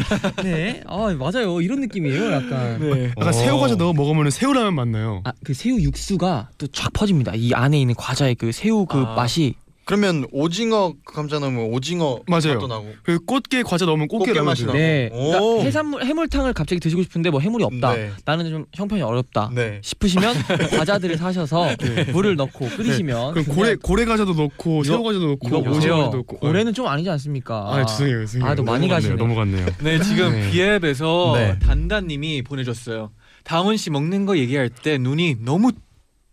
[0.43, 1.61] 네, 아 맞아요.
[1.61, 2.33] 이런 느낌이에요.
[2.33, 2.81] 약간.
[2.81, 3.11] 네.
[3.11, 3.33] 약간 어.
[3.33, 5.21] 새우 과자 넣어 먹으면 새우 라면 맛나요.
[5.23, 7.35] 아그 새우 육수가 또 쫙 퍼집니다.
[7.37, 9.15] 이 안에 있는 과자의 그 새우 그 아.
[9.15, 12.55] 맛이 그러면 오징어 감자 넣으면 오징어 맞아요.
[12.55, 12.87] 맛도 나고.
[13.03, 14.69] 그 꽃게 과자 넣으면 꽃게, 꽃게 맛이 돼요.
[14.69, 14.79] 나고.
[14.79, 15.11] 네.
[15.13, 15.31] 오.
[15.33, 17.95] 그러니까 해산물 해물탕을 갑자기 드시고 싶은데 뭐 해물이 없다.
[17.95, 18.11] 네.
[18.25, 19.51] 나는 좀 형편이 어렵다.
[19.55, 19.81] 네.
[19.83, 20.35] 싶으시면
[20.79, 21.71] 과자들을 사셔서
[22.13, 25.97] 물을 넣고 끓이시면 그럼 고래 고래 과자도 넣고 새우 과자도 넣고 이거 오징어 보세요.
[25.97, 26.37] 과자도 넣고.
[26.39, 27.75] 고래는 좀 아니지 않습니까?
[27.75, 28.21] 아, 죄송해요.
[28.27, 28.51] 죄송해요.
[28.51, 29.17] 아, 또 많이 가시네.
[29.17, 29.67] 넘어갔네요.
[29.83, 30.51] 네, 지금 네.
[30.51, 31.59] 비앱에서 네.
[31.59, 33.11] 단단님이 보내줬어요.
[33.45, 35.73] 다은 씨 먹는 거 얘기할 때 눈이 너무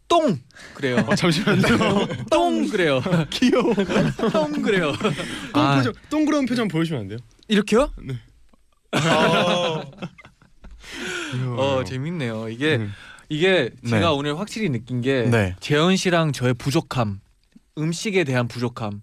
[0.10, 0.38] 똥
[0.74, 0.98] 그래요.
[1.08, 1.62] 아, 잠시만요.
[2.30, 3.02] 똥 그래요.
[3.30, 3.74] 귀여워.
[4.34, 4.92] 똥 그래요.
[5.54, 5.78] 똥 아.
[5.78, 7.20] 표정 동그란 표정 보여주면 안 돼요?
[7.48, 7.90] 이렇게요?
[8.92, 9.86] 아,
[11.58, 12.50] 어 재밌네요.
[12.50, 12.92] 이게 음.
[13.30, 13.90] 이게 네.
[13.90, 15.56] 제가 오늘 확실히 느낀 게 네.
[15.60, 17.22] 재현 씨랑 저의 부족함,
[17.78, 19.02] 음식에 대한 부족함.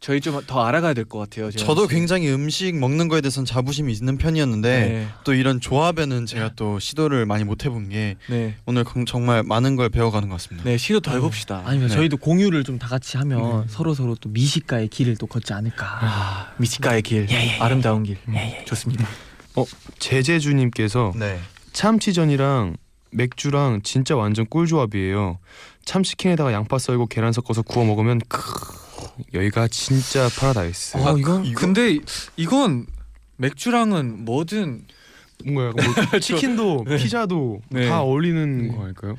[0.00, 1.50] 저희 좀 더 알아가야 될 것 같아요.
[1.50, 1.94] 저도 씨.
[1.94, 5.08] 굉장히 음식 먹는 거에 대해서는 자부심이 있는 편이었는데 네.
[5.24, 8.54] 또 이런 조합에는 제가 또 시도를 많이 못 해본 게 네.
[8.66, 10.68] 오늘 건- 정말 많은 걸 배워가는 것 같습니다.
[10.70, 11.62] 네, 시도 더 해봅시다.
[11.64, 11.94] 아니면 네.
[11.94, 15.84] 저희도 공유를 좀 다 같이 하면 서로 서로 또 미식가의 길을 또 걷지 않을까.
[16.00, 17.58] 아, 미치가의 길, 예, 예, 예.
[17.58, 18.64] 아름다운 길, 예, 예.
[18.66, 19.04] 좋습니다.
[19.98, 21.40] 제제주님께서 네.
[21.72, 22.76] 참치전이랑
[23.10, 25.38] 맥주랑 진짜 완전 꿀 조합이에요.
[25.84, 28.40] 참치캔에다가 양파 썰고 계란 섞어서 구워 먹으면 크
[29.34, 30.96] 여기가 진짜 파라다이스.
[30.96, 32.00] 어, 이건 이거- 근데 이-
[32.36, 32.86] 이건
[33.36, 34.86] 맥주랑은 뭐든
[35.44, 36.96] 뭔가 약간 뭐 치킨도 네.
[36.96, 37.88] 피자도 네.
[37.88, 38.74] 다 어울리는 네.
[38.74, 39.16] 거 아닐까요?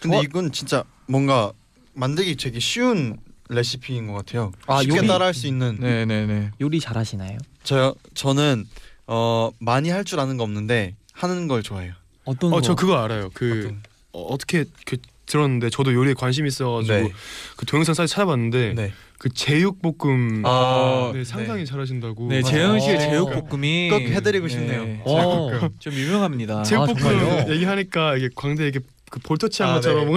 [0.00, 0.22] 근데 어?
[0.22, 1.52] 이건 진짜 뭔가
[1.94, 3.18] 만들기 되게 쉬운
[3.50, 4.52] 레시피인 것 같아요.
[4.66, 5.76] 아, 쉽게 요리- 따라할 수 있는.
[5.80, 6.52] 네네네.
[6.60, 7.38] 요리 잘하시나요?
[7.64, 8.64] 저요 저는
[9.06, 11.92] 어 많이 할 줄 아는 거 없는데 하는 걸 좋아해요.
[12.24, 12.62] 어떤 어 거?
[12.62, 13.28] 저 그거 알아요.
[13.34, 14.96] 그 어떤- 어, 어떻게 그
[15.30, 17.12] 들었는데 저도 요리에 관심 있어가지고 네.
[17.56, 18.92] 그 동영상 사이트 찾아봤는데 네.
[19.18, 22.28] 그 제육볶음 아, 네, 상당히 잘하신다고.
[22.28, 22.42] 네.
[22.42, 22.98] 재현 씨의 어.
[22.98, 24.84] 제육볶음이 꼭 해드리고 싶네요.
[24.84, 25.50] 네, 어.
[25.78, 26.62] 좀 유명합니다.
[26.64, 27.52] 제육볶음 정말요?
[27.52, 30.04] 얘기하니까 이게 광대 이게 그 볼터치한 아, 것처럼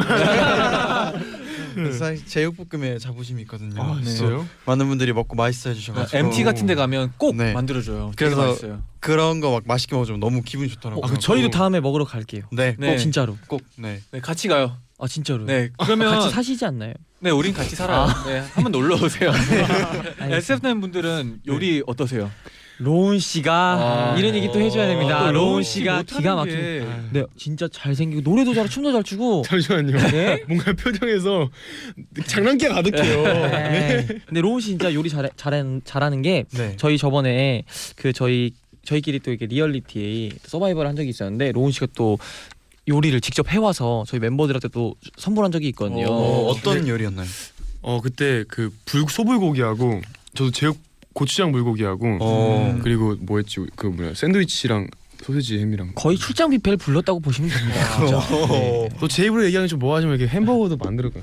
[1.76, 1.82] 네.
[1.82, 3.82] 뭔가 사실 제육볶음에 자부심이 있거든요.
[3.82, 4.04] 아, 네.
[4.06, 4.48] 진짜요?
[4.66, 7.52] 많은 분들이 먹고 맛있어 해주셔가지고 MT 같은 데 가면 꼭 네.
[7.54, 8.12] 만들어줘요.
[8.16, 8.56] 그래서.
[9.00, 11.04] 그런 거 막 맛있게 먹으면 너무 기분이 좋더라고요.
[11.04, 12.44] 어, 그 저희도 다음에 먹으러 갈게요.
[12.54, 12.94] 네, 네.
[12.94, 13.38] 어, 진짜로.
[13.48, 14.00] 꼭 네.
[14.12, 14.78] 네, 같이 가요.
[15.04, 15.44] 아 진짜로.
[15.44, 16.94] 네, 그러면 같이 사시지 않나요?
[17.20, 18.08] 네, 우린 같이 살아요.
[18.26, 19.32] 네, 한번 놀러 오세요.
[20.18, 20.70] 알겠습니다.
[20.70, 22.32] SF9 분들은 요리 어떠세요?
[22.78, 24.16] 로운 씨가 아.
[24.18, 25.26] 이런 얘기 또 해줘야 됩니다.
[25.28, 26.56] 또 로운 씨 씨가 못하는 기가 막힌.
[26.56, 29.44] 게- 네, 진짜 잘생기고 노래도 잘하고 춤도 잘 추고.
[29.46, 29.98] 잠시만요.
[30.12, 30.42] 네.
[30.48, 31.50] 뭔가 표정에서
[32.26, 33.24] 장난기가 가득해요.
[33.24, 34.08] 네.
[34.26, 36.76] 근데 로운 씨 진짜 요리 잘 잘하는 잘하는 게 네.
[36.78, 37.66] 저희 저번에
[37.98, 38.52] 그 저희
[38.86, 42.18] 저희끼리 또 이렇게 리얼리티 서바이벌 한 적이 있었는데 로운 씨가 또
[42.88, 46.08] 요리를 직접 해와서 저희 멤버들한테 또 선물한 적이 있거든요.
[46.08, 47.28] 어, 어, 어떤 요리였나요?
[47.82, 50.02] 어 그때 그 불 소불고기하고
[50.36, 50.78] 저도 제육
[51.14, 52.72] 고추장 불고기하고 어.
[52.76, 52.80] 음.
[52.84, 54.88] 그리고 뭐였지 그 뭐야 샌드위치랑
[55.24, 57.98] 소세지 햄이랑 거의 출장 뷔페를 불렀다고 보시면 됩니다.
[57.98, 58.18] 진짜.
[58.52, 58.90] 어.
[59.00, 61.20] 또제 입으로 얘기하면 좀 뭐하지만 이렇게 햄버거도 만들어가.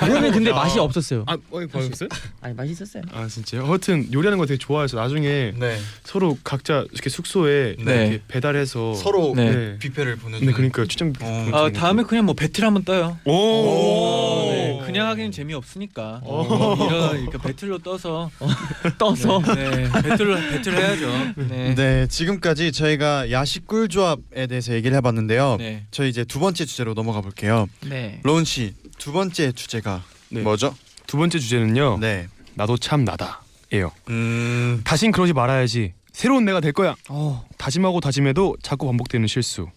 [0.00, 1.24] 그러면 근데 맛이 없었어요.
[1.26, 2.08] 아, 어, 맛있어요?
[2.40, 3.02] 아니 맛있었어요.
[3.12, 3.64] 아 진짜요?
[3.66, 5.78] 하여튼 요리하는 거 되게 좋아해서 나중에 네.
[6.02, 8.06] 서로 각자 이렇게 숙소에 네.
[8.06, 9.50] 이렇게 배달해서 서로 네.
[9.50, 9.78] 네.
[9.78, 10.50] 뷔페를 보내주는.
[10.50, 11.12] 네 그러니까 추천.
[11.20, 11.50] 어.
[11.52, 13.18] 아, 다음에 그냥 뭐 배틀 한번 떠요.
[13.24, 13.32] 오.
[13.32, 14.50] 오.
[14.50, 16.44] 네, 그냥 하기는 재미 없으니까 오.
[16.86, 18.30] 이런 이렇게 배틀로 떠서
[18.98, 21.32] 떠서 네, 네, 배틀로 배틀 해야죠.
[21.48, 21.74] 네.
[21.74, 25.56] 네, 지금까지 저희가 야식 꿀조합에 대해서 얘기를 해봤는데요.
[25.58, 25.86] 네.
[25.90, 27.68] 저희 이제 두 번째 주제로 넘어가 볼게요.
[27.86, 28.20] 네.
[28.22, 30.40] 로운 씨, 두 번째 주제가 네.
[30.42, 30.74] 뭐죠?
[31.06, 31.98] 두 번째 주제는요.
[31.98, 32.28] 네.
[32.54, 33.92] 나도 참 나다예요.
[34.08, 34.80] 음.
[34.84, 35.94] 다신 그러지 말아야지.
[36.12, 36.94] 새로운 내가 될 거야.
[37.08, 37.46] 어.
[37.58, 39.68] 다짐하고 다짐해도 자꾸 반복되는 실수.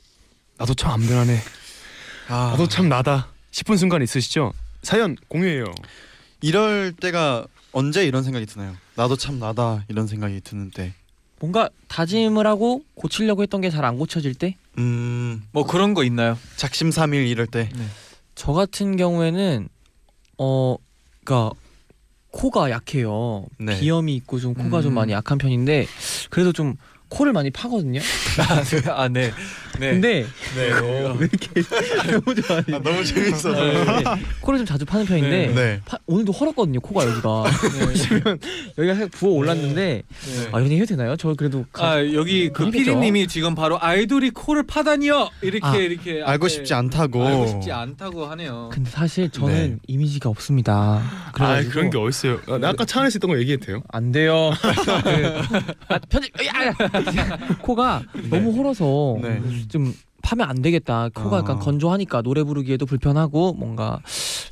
[0.58, 1.40] 나도 참 안 변하네.
[2.28, 4.52] 아, 나도 참 나다 싶은 순간 있으시죠?
[4.84, 5.66] 사연 공유해요.
[6.42, 8.76] 이럴 때가 언제 이런 생각이 드나요?
[8.96, 10.94] 나도 참 나다 이런 생각이 드는 때.
[11.40, 14.56] 뭔가 다짐을 하고 고치려고 했던 게 잘 안 고쳐질 때?
[14.78, 15.44] 음.
[15.52, 16.38] 뭐 그런 거 있나요?
[16.58, 17.70] 작심삼일 이럴 때.
[18.36, 19.68] 저 같은 경우에는
[20.38, 20.76] 어
[21.24, 21.56] 그러니까
[22.32, 23.46] 코가 약해요.
[23.58, 23.80] 네.
[23.80, 24.96] 비염이 있고 좀 코가 좀 음.
[24.96, 25.88] 많이 약한 편인데
[26.30, 26.76] 그래도 좀
[27.10, 28.00] 코를 많이 파거든요.
[28.96, 29.32] 아, 네.
[29.80, 29.92] 네.
[29.92, 30.72] 근데 네.
[31.20, 31.62] 왜 이렇게
[32.12, 32.64] 너무 좋아해?
[32.82, 33.52] 너무 재밌어서.
[33.54, 33.86] 네.
[34.42, 35.82] 코를 좀 자주 파는 편인데 네.
[35.86, 37.44] 파- 오늘도 헐었거든요 코가 여기가
[37.96, 38.38] 지금
[38.78, 40.48] 여기가 살짝 부어 올랐는데 네.
[40.54, 41.18] 아 이런 얘기 해도 되나요?
[41.18, 42.70] 저 그래도 가- 아 여기 그?
[42.72, 47.26] 피디님이 지금 바로 아이돌이 코를 파다니요 이렇게 아, 이렇게 알고 싶지 않다고.
[47.28, 48.70] 알고 싶지 않다고 하네요.
[48.72, 49.78] 근데 사실 저는 네.
[49.88, 51.02] 이미지가 없습니다.
[51.02, 52.40] 아 그래가지고 그런 게 어딨어요?
[52.48, 53.84] 아, 나 아까 차 안에서 했던 거 얘기해도 돼요?
[53.90, 54.52] 안 돼요.
[54.62, 54.64] 그,
[55.94, 56.74] 아, 편집 야, 야.
[57.62, 59.42] 코가 너무 헐어서 네.
[59.70, 61.10] 좀 파면 안 되겠다.
[61.14, 61.40] 코가 아.
[61.42, 64.00] 약간 건조하니까 노래 부르기에도 불편하고 뭔가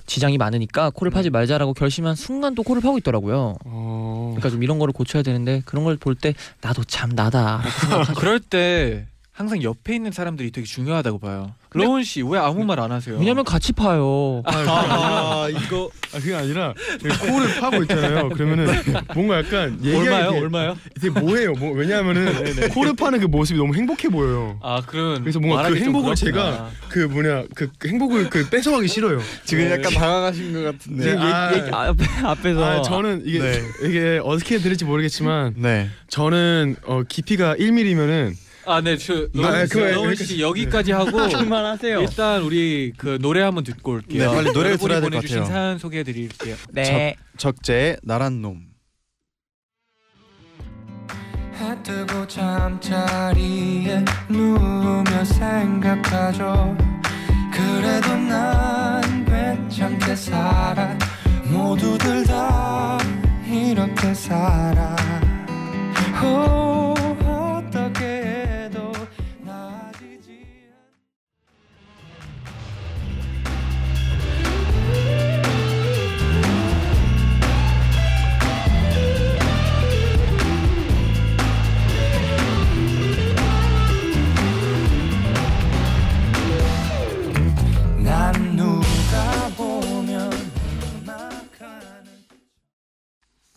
[0.06, 3.56] 지장이 많으니까 코를 파지 말자라고 결심한 순간 또 코를 파고 있더라고요.
[3.65, 4.27] 어...
[4.36, 7.62] 그러니까 좀 이런 거를 고쳐야 되는데 그런 걸 볼 때 나도 참 나다.
[8.17, 11.53] 그럴 때 항상 옆에 있는 사람들이 되게 중요하다고 봐요.
[11.73, 13.17] 로운 씨 왜 아무 말 안 하세요?
[13.17, 14.41] 왜냐면 같이 파요.
[14.45, 16.73] 아 이거 아 그게 아니라
[17.21, 18.29] 코를 파고 있잖아요.
[18.29, 18.67] 그러면은
[19.15, 20.31] 뭔가 약간 얼마요?
[20.31, 20.77] 되게- 얼마요?
[21.01, 21.53] 되게 뭐해요.
[21.53, 24.57] 뭐 왜냐하면은 코를 파는 그 모습이 너무 행복해 보여요.
[24.62, 26.15] 아 그럼 그래서 뭔가 그 행복을.
[26.15, 29.19] 제가 그 뭐냐 그, 그 행복을 그 뺏어가기 싫어요.
[29.45, 31.03] 지금 약간 당황하신 것 같은데.
[31.03, 33.62] 지금 아, 얘기- 앞에 앞에서 아 저는 이게 네.
[33.83, 35.89] 이게 어떻게 들을지 모르겠지만 네.
[36.09, 38.33] 저는 어, 깊이가 1mm면은
[38.65, 41.99] 아, 네, 저 아, 그거 로운 씨 여기까지 하고 그만하세요.
[42.02, 44.19] 일단 우리 그 노래 한번 듣고 올게요.
[44.30, 45.54] 네, 빨리 노래를 여러분이 들어야 될것 보내주신 같아요.
[45.54, 46.56] 사연 소개해드릴게요.
[46.71, 47.15] 네.
[47.38, 48.73] 적재의 나란 놈.
[51.56, 56.76] 해 뜨고 잠자리에 누우며 생각하죠
[57.52, 60.97] 그래도 난 괜찮게 살아
[61.45, 62.97] 모두들 다
[63.47, 64.95] 이렇게 살아
[66.23, 66.93] 오,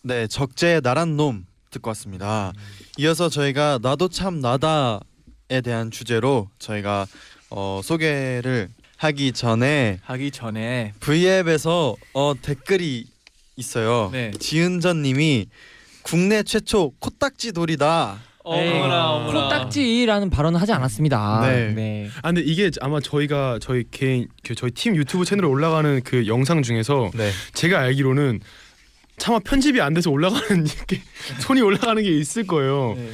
[0.06, 2.52] 네, 적재의 나란 놈 듣고 왔습니다.
[2.96, 7.06] 이어서 저희가 나도 참 나다에 대한 주제로 저희가
[7.50, 13.06] 어, 소개를 하기 전에 하기 전에 V앱에서 어, 댓글이
[13.56, 14.10] 있어요.
[14.12, 14.30] 네.
[14.38, 15.48] 지은전님이
[16.02, 18.20] 국내 최초 코딱지 돌이다.
[18.44, 21.48] 어머나 어머나 코딱지라는 발언을 하지 않았습니다.
[21.50, 21.72] 네.
[21.72, 22.08] 네.
[22.22, 26.62] 아 근데 이게 아마 저희가 저희 개인 그 저희 팀 유튜브 채널에 올라가는 그 영상
[26.62, 27.32] 중에서 네.
[27.54, 28.38] 제가 알기로는
[29.18, 31.00] 차마 편집이 안 돼서 올라가는 게
[31.40, 32.94] 손이 올라가는 게 있을 거예요.
[32.96, 33.08] 네.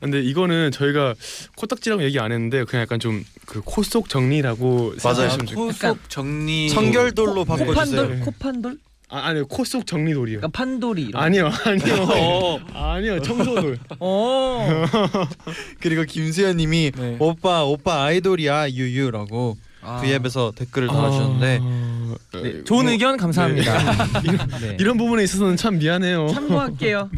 [0.00, 1.14] 근데 이거는 저희가
[1.56, 5.30] 코딱지라고 얘기 안 했는데 그냥 약간 좀 그 코 속 정리라고 맞아요.
[5.30, 8.20] 생각하시면 좋- 코속 정리 청결돌로 코판돌, 바꿔 주세요.
[8.20, 8.76] 코판돌,
[9.08, 10.40] 아 아니요 코 속 정리돌이요.
[10.40, 11.02] 그러니까 판돌이.
[11.08, 12.60] 이런 아니요 아니요 어.
[12.74, 13.78] 아니요 청소돌.
[13.98, 14.84] 어.
[15.80, 17.16] 그리고 김수현님이 네.
[17.18, 19.56] 오빠 오빠 아이돌이야 유유라고
[19.88, 20.00] 아.
[20.00, 24.20] V앱에서 댓글을 달아주셨는데 아, 네, 좋은 뭐, 의견 감사합니다.
[24.60, 24.76] 네.
[24.80, 26.28] 이런 부분에 있어서는 참 미안해요.
[26.28, 27.10] 참고할게요.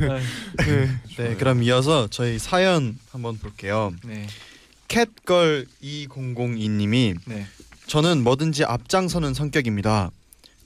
[1.16, 3.92] 네 그럼 이어서 저희 사연 한번 볼게요.
[4.04, 4.26] 네.
[4.88, 7.46] 캣걸 2002님이 네.
[7.86, 10.10] 저는 뭐든지 앞장서는 성격입니다.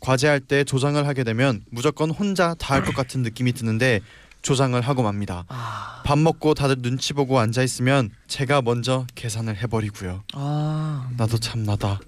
[0.01, 4.01] 과제할 때 조장을 하게 되면 무조건 혼자 다 할 것 같은 느낌이 드는데
[4.44, 5.44] 조장을 하고 맙니다.
[5.48, 6.02] 아.
[6.04, 10.22] 밥 먹고 다들 눈치 보고 앉아 있으면 제가 먼저 계산을 해버리고요.
[10.35, 11.09] 아.
[11.16, 11.98] 나도 참 나다.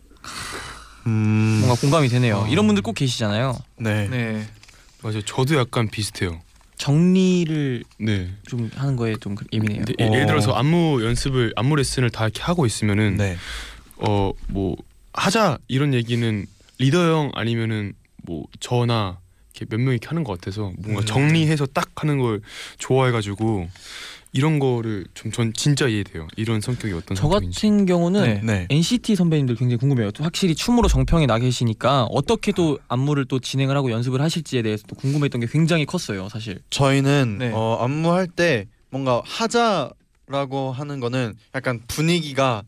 [1.06, 2.40] 음, 뭔가 공감이 되네요.
[2.40, 2.48] 어.
[2.48, 3.56] 이런 분들 꼭 계시잖아요.
[3.78, 4.06] 네.
[4.08, 4.46] 네.
[5.02, 5.22] 맞아요.
[5.22, 6.40] 저도 약간 비슷해요.
[6.76, 8.30] 정리를 네.
[8.46, 9.84] 좀 하는 거에 좀 예민해요.
[9.86, 10.26] 근데 예- 예를 어.
[10.26, 13.38] 들어서 안무 연습을 안무 레슨을 다 이렇게 하고 있으면은 네.
[13.98, 14.76] 어뭐
[15.14, 16.44] 하자 이런 얘기는
[16.78, 17.94] 리더 형 아니면은
[18.24, 19.20] 뭐 저나
[19.56, 21.06] 이렇게 몇 명이 하는 것 같아서 뭔가 음.
[21.06, 22.40] 정리해서 딱 하는 걸
[22.78, 23.68] 좋아해가지고
[24.32, 26.26] 이런 거를 좀 전 진짜 이해돼요.
[26.36, 27.54] 이런 성격이 어떤 저 성격인지.
[27.56, 28.40] 같은 경우는 네.
[28.42, 28.66] 네.
[28.70, 30.10] NCT 선배님들 굉장히 궁금해요.
[30.10, 34.84] 또 확실히 춤으로 정평에 나 계시니까 어떻게 또 안무를 또 진행을 하고 연습을 하실지에 대해서
[34.86, 36.60] 또 궁금했던 게 굉장히 컸어요, 사실.
[36.70, 37.50] 저희는 네.
[37.54, 42.62] 어, 안무할 때 뭔가 하자라고 하는 거는 약간 분위기가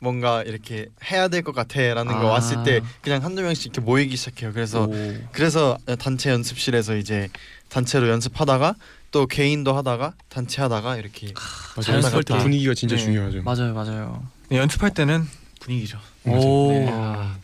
[0.00, 2.32] 뭔가 이렇게 해야 될 것 같아라는 거 아.
[2.32, 4.52] 왔을 때 그냥 한두 명씩 이렇게 모이기 시작해요.
[4.52, 5.14] 그래서 오.
[5.32, 7.28] 그래서 단체 연습실에서 이제
[7.68, 8.74] 단체로 연습하다가
[9.10, 11.32] 또 개인도 하다가 단체 하다가 이렇게
[11.76, 11.96] 맞아요.
[11.96, 12.42] 연습할 때 자연스럽게.
[12.42, 13.02] 분위기가 진짜 네.
[13.02, 13.42] 중요하죠.
[13.42, 14.26] 맞아요, 맞아요.
[14.48, 15.26] 네, 연습할 때는
[15.60, 15.98] 분위기죠.
[16.26, 16.72] 오.
[16.72, 16.86] 네.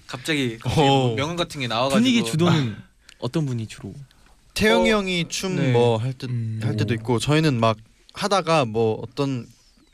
[0.07, 1.09] 갑자기, 갑자기 오.
[1.09, 2.77] 뭐 명언 같은 게 나와가지고 분위기 주도는
[3.19, 3.95] 어떤 분이 주로?
[4.55, 5.73] 태영이 어, 형이 춤 네.
[5.73, 6.77] 뭐할 때할 음.
[6.79, 7.77] 때도 있고 저희는 막
[8.15, 9.47] 하다가 뭐 어떤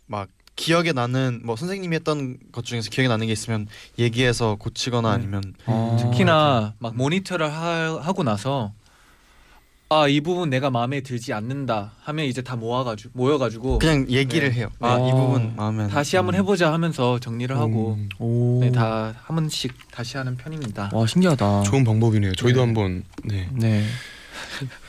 [0.06, 3.66] 막 기억에 나는 뭐 선생님이 했던 것 중에서 기억에 나는 게 있으면
[3.98, 5.14] 얘기해서 고치거나 네.
[5.14, 5.96] 아니면 어.
[6.00, 8.72] 특히나 막 모니터를 하, 하고 나서
[9.88, 14.56] 아 이 부분 내가 마음에 들지 않는다 하면 이제 다 모아가지고 모여가지고 그냥 얘기를 네.
[14.60, 14.70] 해요.
[14.80, 15.10] 아이 네.
[15.12, 18.60] 부분 마음에 안- 다시 한번 해보자 하면서 정리를 하고 음, 오.
[18.62, 20.90] 네, 다 한 번씩 다시 하는 편입니다.
[20.94, 21.64] 와 신기하다.
[21.64, 22.34] 좋은 방법이네요.
[22.36, 22.64] 저희도 네.
[22.66, 23.48] 한번 네.
[23.52, 23.84] 네.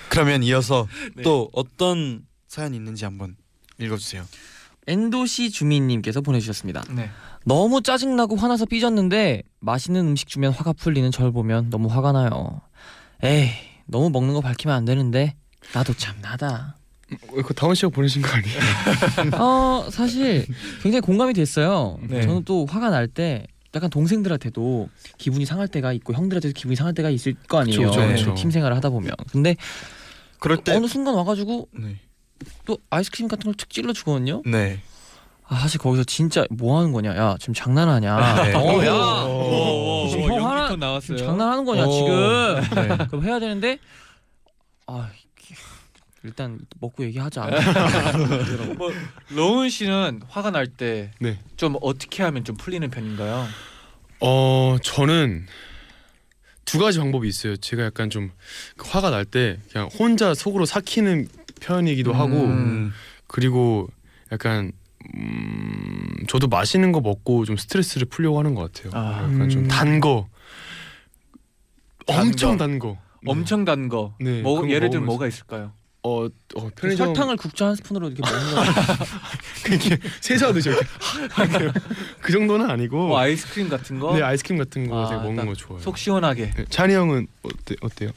[0.10, 1.23] 그러면 이어서 네.
[1.23, 3.36] 또 어떤 사연이 있는지 한번
[3.80, 4.23] 읽어주세요.
[4.88, 6.84] 엔도시 주민님께서 보내주셨습니다.
[6.91, 7.10] 네.
[7.46, 12.62] 너무 짜증나고 화나서 삐졌는데 맛있는 음식 주면 화가 풀리는 절 보면 너무 화가 나요.
[13.22, 13.50] 에이
[13.86, 15.36] 너무 먹는 거 밝히면 안 되는데
[15.74, 16.78] 나도 참 나다.
[17.30, 18.60] 어, 그 다원 씨가 보내신 거 아니에요?
[19.39, 20.46] 어 사실
[20.82, 22.00] 굉장히 공감이 됐어요.
[22.08, 22.22] 네.
[22.22, 27.10] 저는 또 화가 날 때 약간 동생들한테도 기분이 상할 때가 있고 형들한테도 기분이 상할 때가
[27.10, 27.80] 있을 거 아니에요.
[27.80, 28.34] 그쵸, 그쵸, 네, 그쵸.
[28.36, 29.12] 팀 생활을 하다 보면.
[29.32, 29.56] 근데
[30.39, 31.96] 그럴 때 어느 순간 와가지고 네.
[32.65, 34.41] 또 아이스크림 같은 걸 툭 찔러 주거든요.
[34.46, 34.80] 네.
[35.46, 37.15] 아 사실 거기서 진짜 뭐 하는 거냐?
[37.15, 38.43] 야 지금 장난하냐?
[38.46, 38.54] 네.
[38.54, 39.24] 어, 야.
[39.26, 41.17] 오, 지금 형 하나- 나왔어요.
[41.17, 41.91] 지금 장난하는 거냐 오.
[41.91, 42.88] 지금?
[42.98, 42.98] 네.
[43.08, 43.78] 그럼 해야 되는데
[44.88, 45.10] 아
[46.24, 47.50] 일단 먹고 얘기하자.
[48.78, 48.91] 뭐
[49.30, 51.38] 로운 씨는 화가 날 때좀 네.
[51.82, 53.46] 어떻게 하면 좀 풀리는 편인가요?
[54.22, 55.46] 어 저는
[56.65, 57.58] 두 가지 방법이 있어요.
[57.58, 58.32] 제가 약간 좀
[58.80, 61.28] 화가 날 때 그냥 혼자 속으로 삭히는
[61.63, 62.93] 편이기도 하고 음.
[63.28, 63.88] 그리고
[64.32, 64.71] 약간
[65.15, 68.91] 음, 저도 맛있는 거 먹고 좀 스트레스를 풀려고 하는 것 같아요.
[68.93, 69.17] 아.
[69.17, 69.49] 약간 음.
[69.49, 70.28] 좀단 거,
[72.06, 72.58] 단 엄청 거.
[72.58, 72.97] 단 거.
[73.21, 73.32] 네.
[73.32, 74.15] 엄청 단 거.
[74.19, 75.06] 네, 뭐 예를 들면.
[75.06, 75.71] 뭐가 있을까요?
[76.06, 78.62] 어, 어 편의점 설탕을 국자 한 스푼으로 이렇게 먹는 거.
[79.71, 80.86] 이렇게 세수하듯이 이렇게
[82.19, 84.13] 그 정도는 아니고 뭐 아이스크림 같은 거?
[84.13, 85.82] 네 아이스크림 같은 거 아, 제가 먹는 단 거 좋아해요.
[85.82, 86.52] 속 시원하게.
[86.52, 88.10] 네, 찬이 형은 어때 어때요?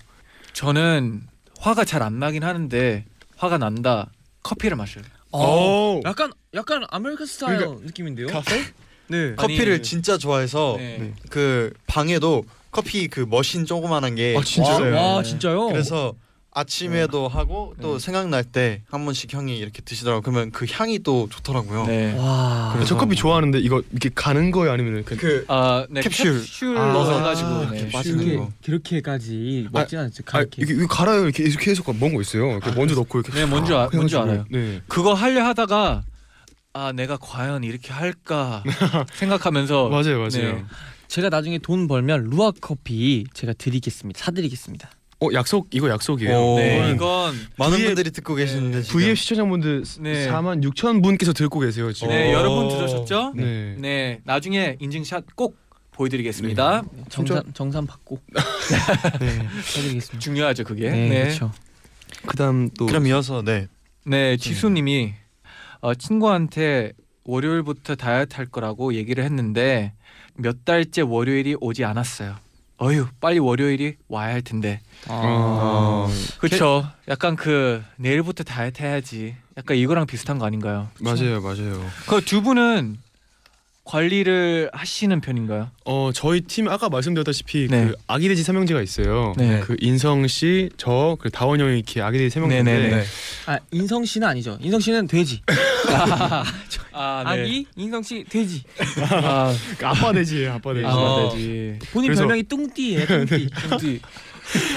[0.52, 1.22] 저는
[1.61, 3.04] 화가 잘 안 나긴 하는데
[3.37, 4.11] 화가 난다.
[4.42, 5.05] 커피를 마셔요.
[5.33, 6.01] 어.
[6.05, 8.29] 약간 약간 American 스타일 그러니까 느낌인데요?
[8.29, 8.62] 카페?
[9.09, 9.35] 네.
[9.35, 10.99] 커피를 아니, 진짜 좋아해서 네.
[10.99, 11.14] 네.
[11.29, 14.75] 그 방에도 커피 그 머신 조그만한 게 아, 진짜요?
[14.77, 14.94] 있어요.
[14.96, 15.29] 와 네.
[15.29, 15.66] 진짜요?
[15.68, 16.14] 그래서
[16.60, 17.98] 아침에도 하고 또 네.
[17.98, 20.22] 생각날 때 한 번씩 형이 이렇게 드시더라고.
[20.22, 21.86] 그러면 그 향이 또 좋더라고요.
[21.86, 22.14] 네.
[22.18, 22.70] 와.
[22.72, 26.00] 그래서- 저 커피 좋아하는데 이거 이렇게 가는 거예요 아니면 그그 아, 네.
[26.00, 26.40] 캡슐.
[26.40, 27.78] 캡슐 아, 넣어가지고 네.
[27.82, 27.90] 캡슐.
[27.92, 28.52] 맛있는 그렇게 거.
[28.64, 30.22] 그렇게까지 먹진 않죠.
[30.32, 30.40] 아.
[30.56, 32.52] 이게 이거 갈아요 이렇게 계속 계속 먹은 거 있어요.
[32.52, 34.22] 이렇게 먼저 넣고 이렇게 네, 뭔지 아, 해가지고.
[34.22, 34.44] 알아요.
[34.50, 34.80] 네.
[34.88, 36.04] 그거 하려 하다가
[36.72, 38.62] 아 내가 과연 이렇게 할까
[39.14, 40.28] 생각하면서 맞아요 맞아요.
[40.56, 40.64] 네.
[41.08, 44.18] 제가 나중에 돈 벌면 루아 커피 제가 드리겠습니다.
[44.18, 44.90] 사드리겠습니다.
[45.20, 46.37] 어 약속 이거 약속이에요.
[46.38, 46.59] 오.
[46.59, 50.29] 네, 이거는 이건 많은 VF 분들이 듣고 계시는데 지금 VF 시청자분들 네.
[50.29, 52.09] 4만 6천 분께서 듣고 계세요 지금.
[52.09, 52.38] 네, 어.
[52.38, 53.33] 여러분 들으셨죠?
[53.35, 53.76] 네.
[53.79, 55.57] 네, 나중에 인증샷 꼭
[55.92, 56.83] 보여드리겠습니다.
[57.09, 58.20] 정산 정산 받고
[59.20, 59.48] 네.
[59.62, 60.18] 사드리겠습니다.
[60.18, 60.90] 중요하죠, 그게.
[60.90, 61.50] 네, 네, 그렇죠.
[62.26, 63.68] 그다음 또 그럼 이어서 네.
[64.05, 65.14] 네, 지수님이
[65.81, 66.92] 어, 친구한테
[67.24, 69.94] 월요일부터 다이어트 할 거라고 얘기를 했는데
[70.35, 72.37] 몇 달째 월요일이 오지 않았어요.
[72.78, 74.80] 어휴, 빨리 월요일이 와야 할 텐데.
[75.08, 76.08] 어,
[76.38, 76.86] 그렇죠.
[77.08, 79.34] 약간 그 내일부터 다이어트 해야지.
[79.56, 80.88] 약간 이거랑 비슷한 거 아닌가요?
[81.00, 81.80] 맞아요 맞아요.
[82.06, 82.98] 그 두 분은
[83.87, 85.70] 관리를 하시는 편인가요?
[85.85, 87.87] 어 저희 팀 아까 말씀드렸다시피 네.
[87.87, 89.33] 그 아기 돼지 삼형제가 있어요.
[89.38, 89.61] 네.
[89.61, 93.05] 그 인성 씨, 저, 그 다원 형이 이렇게 아기 돼지 삼형제인데 네네네.
[93.46, 94.59] 아 인성 씨는 아니죠.
[94.61, 95.40] 인성 씨는 돼지.
[96.92, 98.64] 아, 아기 인성 씨 돼지.
[99.11, 100.87] 아, 그 아빠 돼지예요 아빠 돼지.
[100.87, 101.31] 아, 어.
[101.33, 101.79] 되지.
[101.92, 103.07] 본인 그래서- 별명이 뚱띠예요.
[103.07, 103.49] 뚱띠.
[103.68, 104.01] 근데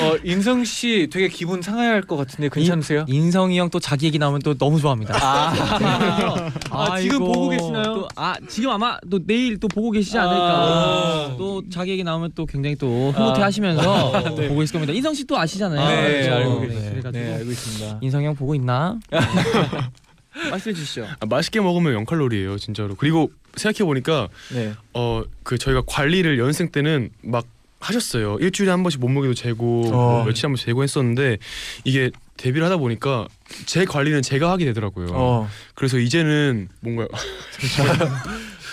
[0.02, 3.06] 어, 인성 씨 되게 기분 상할 것 같은데 괜찮으세요?
[3.08, 5.16] 인성이 형 또 자기 얘기 나오면 또 너무 좋아합니다.
[5.22, 7.20] 아, 아, 지금.
[7.20, 7.84] 보고 계시나요?
[7.84, 10.24] 또, 아 지금 아마 또 내일 또 보고 계시지 아.
[10.24, 11.36] 않을까.
[11.38, 14.24] 또 자기 얘기 나오면 또 굉장히 또 흐뭇해 하시면서 아.
[14.36, 14.48] 네.
[14.48, 14.92] 보고 있을 겁니다.
[14.94, 15.88] 인성 씨 또 아시잖아요.
[15.88, 16.34] 네, 그렇죠?
[16.36, 16.90] 알고 네, 계세요.
[16.92, 17.98] 그래가지고 네, 알고 있습니다.
[18.02, 18.98] 인성 형 보고 있나?
[20.50, 21.06] 말씀해 주시죠.
[21.20, 22.96] 아, 맛있게 먹으면 0 칼로리예요 진짜로.
[22.96, 24.74] 그리고 생각해 보니까 네.
[24.94, 27.46] 어그 저희가 관리를 연습생 때는 막
[27.80, 28.38] 하셨어요.
[28.40, 29.92] 일주일에 한 번씩 몸무게도 재고 어.
[29.92, 31.38] 뭐 며칠 한 번씩 재고 했었는데
[31.86, 33.28] 이게 데뷔를 하다 보니까
[33.66, 35.08] 제 관리는 제가 하게 되더라고요.
[35.12, 37.08] 어, 그래서 이제는 뭔가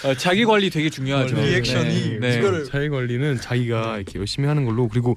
[0.05, 1.37] 어, 자기 관리 되게 중요하죠.
[1.37, 2.39] 리액션이 네.
[2.39, 5.15] 이거를 자기 관리는 자기가 이렇게 열심히 하는 걸로 그리고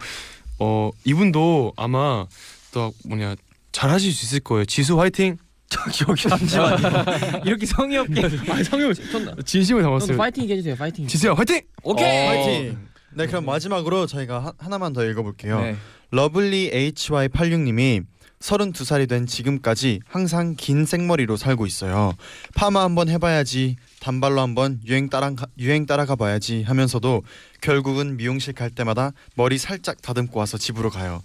[0.59, 2.25] 어 이분도 아마
[2.73, 3.35] 또 뭐냐
[3.71, 4.65] 잘 하실 수 있을 거예요.
[4.65, 5.37] 지수 화이팅.
[5.69, 7.05] 저기 여기 잠시만요.
[7.45, 8.23] 이렇게 성의 없게.
[8.49, 10.17] 아 성형 전 진심을 담았어요.
[10.17, 10.75] 파이팅 해주세요.
[10.75, 11.05] 파이팅.
[11.05, 11.61] 지수야 화이팅.
[11.83, 12.05] 오케이.
[12.05, 12.29] 어.
[12.29, 12.88] 화이팅.
[13.13, 15.61] 네, 그럼 마지막으로 저희가 하, 하나만 더 읽어볼게요.
[15.61, 15.75] 네.
[16.11, 18.03] 러블리 HY86님이
[18.39, 22.13] 32살이 된 지금까지 항상 긴 생머리로 살고 있어요.
[22.55, 27.23] 파마 한번 해봐야지, 단발로 한번 유행 따라 유행 따라가 봐야지 하면서도
[27.61, 31.21] 결국은 미용실 갈 때마다 머리 살짝 다듬고 와서 집으로 가요.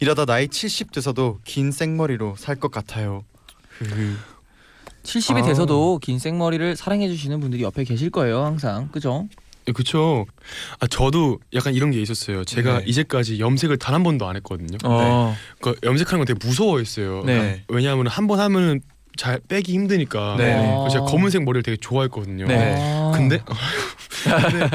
[0.00, 3.22] 이러다 나이 70 돼서도 긴 생머리로 살 것 같아요.
[5.04, 5.46] 70이 아.
[5.46, 8.44] 돼서도 긴 생머리를 사랑해 주시는 분들이 옆에 계실 거예요.
[8.44, 8.88] 항상.
[8.90, 9.28] 그죠?
[9.66, 10.26] 네, 그쵸.
[10.80, 12.44] 아 저도 약간 이런 게 있었어요.
[12.44, 12.84] 제가 네.
[12.86, 14.76] 이제까지 염색을 단 한 번도 안 했거든요.
[14.84, 15.34] 어.
[15.60, 17.24] 그 염색하는 건 되게 무서워했어요.
[17.24, 17.62] 네.
[17.68, 18.80] 왜냐하면 한 번 하면은
[19.16, 20.36] 잘 빼기 힘드니까.
[20.36, 20.54] 네.
[20.54, 22.46] 그래서 제가 검은색 머리를 되게 좋아했거든요.
[22.46, 22.74] 네.
[22.78, 23.12] 아.
[23.14, 23.40] 근데
[24.26, 24.68] 근데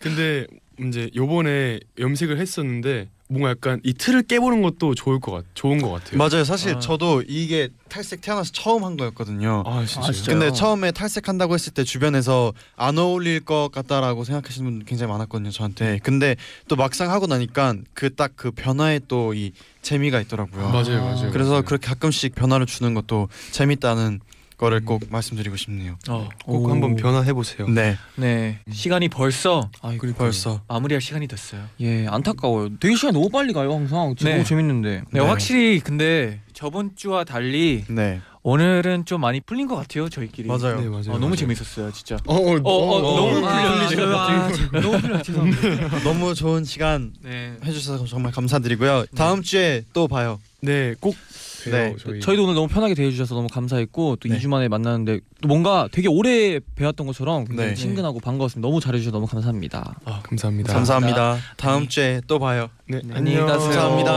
[0.00, 0.46] 근데
[0.88, 5.90] 이제 요번에 염색을 했었는데 뭔가 약간 이 틀을 깨보는 것도 좋을 것 같, 좋은 것
[5.90, 6.18] 같아요.
[6.18, 6.44] 맞아요.
[6.44, 6.78] 사실 아.
[6.78, 9.62] 저도 이게 탈색 태어나서 처음 한 거였거든요.
[9.66, 10.08] 아 진짜.
[10.08, 10.12] 아?
[10.28, 15.98] 근데 처음에 탈색한다고 했을 때 주변에서 안 어울릴 것 같다라고 생각하시는 분 굉장히 많았거든요 저한테.
[16.02, 16.36] 근데
[16.68, 19.52] 또 막상 하고 나니까 그 딱 그 변화에 또 이
[19.82, 20.68] 재미가 있더라고요.
[20.70, 21.30] 맞아요, 맞아요.
[21.32, 21.62] 그래서 맞아요.
[21.62, 24.20] 그렇게 가끔씩 변화를 주는 것도 재밌다는
[24.62, 25.98] 거를 꼭 말씀드리고 싶네요.
[26.08, 26.28] 어.
[26.44, 26.70] 꼭 오.
[26.70, 27.66] 한번 변화해 보세요.
[27.68, 28.60] 네, 네.
[28.70, 31.62] 시간이 벌써 아이고, 벌써 마무리할 시간이 됐어요.
[31.80, 32.68] 예 안타까워요.
[32.78, 34.14] 되게 시간 너무 빨리 가요 항상.
[34.20, 34.30] 네.
[34.34, 35.02] 너무 재밌는데.
[35.10, 35.26] 네, 네.
[35.26, 40.46] 확실히 근데 저번 주와 달리 네 오늘은 좀 많이 풀린 것 같아요 저희끼리.
[40.46, 40.80] 맞아요.
[40.80, 41.00] 네, 맞아요.
[41.08, 41.36] 어, 너무 맞아요.
[41.36, 42.16] 재밌었어요 진짜.
[42.26, 44.16] 어, 어, 어, 어, 너무 아, 풀려.
[44.18, 44.48] 아,
[44.80, 45.24] 너무.
[45.24, 45.98] 죄송합니다.
[46.06, 47.56] 너무 좋은 시간 네.
[47.64, 49.06] 해주셔서 정말 감사드리고요.
[49.16, 50.38] 다음 주에 또 봐요.
[50.60, 51.16] 네, 꼭
[51.64, 51.96] 봬요, 네.
[52.02, 52.20] 저희.
[52.20, 54.38] 저희도 오늘 너무 편하게 대해주셔서 너무 감사했고 또 네.
[54.38, 57.74] 2주 만에 만났는데 또 뭔가 되게 오래 배웠던 것처럼 굉장히 네.
[57.74, 58.66] 친근하고 반가웠습니다.
[58.66, 59.94] 너무 잘해주셔서 너무 감사합니다.
[60.24, 60.72] 감사합니다.
[60.72, 61.36] 감사합니다.
[61.56, 62.68] 다음 주에 또 봐요.
[62.88, 63.46] 네, 안녕히 안녕.
[63.46, 63.68] 가세요.
[63.70, 64.12] 감사합니다.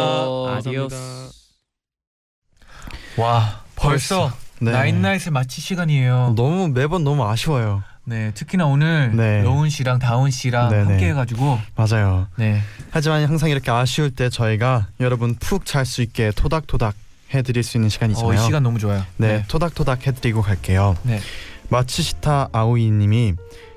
[0.57, 0.95] adiós.
[0.95, 1.35] 감사합니다.
[3.17, 4.71] 와 벌써 네.
[4.71, 6.33] 나인나잇의 마치 시간이에요.
[6.35, 7.83] 너무 매번 너무 아쉬워요.
[8.07, 9.43] 네 특히나 오늘 네.
[9.43, 10.83] 로운 씨랑 다원 씨랑 네네.
[10.83, 12.27] 함께 해가지고 맞아요.
[12.37, 16.93] 네 하지만 항상 이렇게 아쉬울 때 저희가 여러분 푹 잘 수 있게 토닥토닥
[17.35, 18.33] 해드릴 수 있는 어, 시간이잖아요.
[18.33, 19.03] 이 시간 너무 좋아요.
[19.17, 20.95] 네, 토닥토닥 해드리고 갈게요.
[21.03, 21.19] 네.
[21.69, 23.33] 마츠시타 아오이님이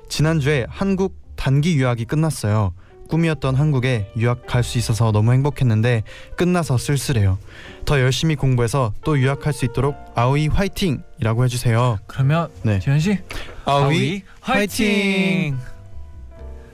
[0.09, 2.73] 지난주에 한국 단기 유학이 끝났어요.
[3.09, 6.03] 꿈이었던 한국에 유학 갈 수 있어서 너무 행복했는데
[6.37, 7.39] 끝나서 쓸쓸해요.
[7.85, 11.97] 더 열심히 공부해서 또 유학할 수 있도록 아오이 화이팅이라고 해주세요.
[12.05, 13.17] 그러면 네, 재현 씨
[13.65, 15.57] 아오이 화이팅.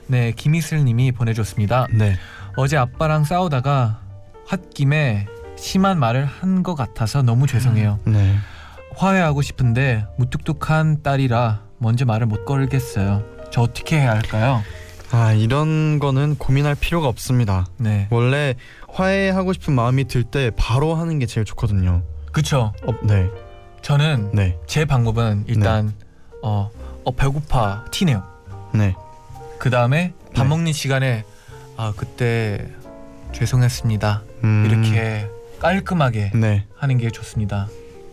[0.08, 1.86] 네 김희슬님이 보내줬습니다.
[1.90, 2.16] 네,
[2.56, 4.00] 어제 아빠랑 싸우다가
[4.50, 5.26] 홧김에
[5.56, 7.98] 심한 말을 한 것 같아서 너무 죄송해요.
[8.04, 8.36] 네,
[8.94, 13.22] 화해하고 싶은데 무뚝뚝한 딸이라 먼저 말을 못 걸겠어요.
[13.50, 14.62] 저 어떻게 해야 할까요?
[15.12, 17.66] 아 이런 거는 고민할 필요가 없습니다.
[17.78, 18.54] 네, 원래
[18.92, 22.02] 화해하고 싶은 마음이 들 때 바로 하는 게 제일 좋거든요.
[22.32, 22.72] 그쵸.
[22.86, 23.28] 어, 네,
[23.82, 25.92] 저는 네, 제 방법은 일단
[26.42, 26.70] 어,
[27.04, 28.22] 어 배고파 티내요.
[28.74, 28.94] 네,
[29.58, 30.48] 그 다음에 밥 네.
[30.48, 31.24] 먹는 시간에
[31.76, 32.66] 아 그때
[33.32, 34.22] 죄송했습니다.
[34.44, 36.64] 음, 이렇게 깔끔하게 네.
[36.76, 37.68] 하는 게 좋습니다.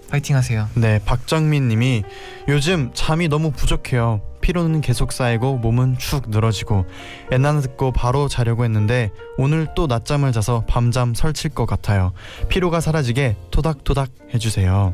[0.10, 0.70] 파이팅하세요.
[0.76, 2.04] 네, 박정민 님이
[2.48, 4.22] 요즘 잠이 너무 부족해요.
[4.42, 6.86] 피로는 계속 쌓이고 몸은 축 늘어지고
[7.32, 12.12] 엔나나 듣고 바로 자려고 했는데 오늘 또 낮잠을 자서 밤잠 설칠 것 같아요.
[12.50, 14.94] 피로가 사라지게 토닥토닥 해주세요.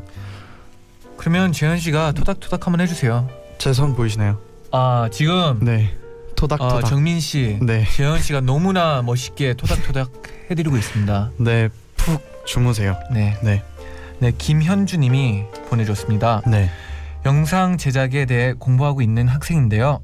[1.16, 3.28] 그러면 재현 씨가 토닥토닥 한번 해주세요.
[3.58, 4.38] 제 손 보이시나요?
[4.72, 6.86] 아 지금 네, 아, 토닥토닥.
[6.86, 10.10] 정민 씨, 네, 재현 씨가 너무나 멋있게 토닥토닥
[10.50, 11.32] 해드리고 있습니다.
[11.38, 11.89] 네, 푹
[12.50, 12.96] 주무세요.
[13.12, 13.62] 네, 네,
[14.18, 16.42] 네 김현주 님이 보내줬습니다.
[16.48, 16.68] 네,
[17.24, 20.00] 영상 제작에 대해 공부하고 있는 학생인데요.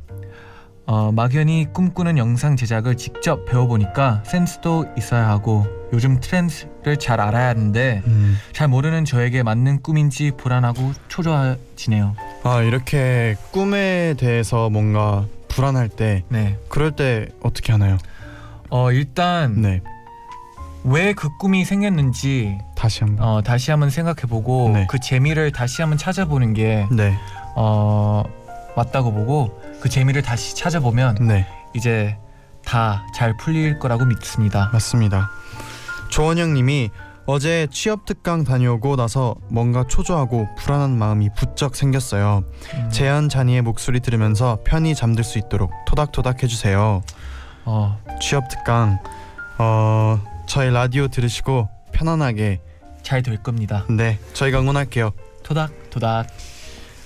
[0.86, 8.02] 어, 막연히 꿈꾸는 영상 제작을 직접 배워보니까 센스도 있어야 하고 요즘 트렌드를 잘 알아야 하는데
[8.06, 8.36] 음.
[8.52, 12.14] 잘 모르는 저에게 맞는 꿈인지 불안하고 초조해지네요.
[12.44, 17.98] 아 이렇게 꿈에 대해서 뭔가 불안할 때 네, 그럴 때 어떻게 하나요?
[18.70, 19.82] 어, 일단 네,
[20.86, 23.26] 왜 그 꿈이 생겼는지 다시 한번.
[23.26, 24.86] 어, 다시 한번 생각해보고 네.
[24.88, 27.14] 그 재미를 다시 한번 찾아보는 게 네,
[27.56, 28.22] 어,
[28.76, 31.46] 맞다고 보고 그 재미를 다시 찾아보면 네.
[31.74, 32.16] 이제
[32.64, 34.70] 다 잘 풀릴 거라고 믿습니다.
[34.72, 35.28] 맞습니다.
[36.10, 36.90] 조원영님이
[37.26, 42.44] 어제 취업 특강 다녀오고 나서 뭔가 초조하고 불안한 마음이 부쩍 생겼어요.
[42.74, 47.02] 음, 재현 잔이의 목소리 들으면서 편히 잠들 수 있도록 토닥토닥 해주세요.
[47.64, 48.98] 어, 취업 특강
[49.58, 52.60] 어 저희 라디오 들으시고 편안하게
[53.02, 53.84] 잘 될 겁니다.
[53.88, 55.12] 네 저희가 응원할게요.
[55.42, 56.26] 토닥 토닥.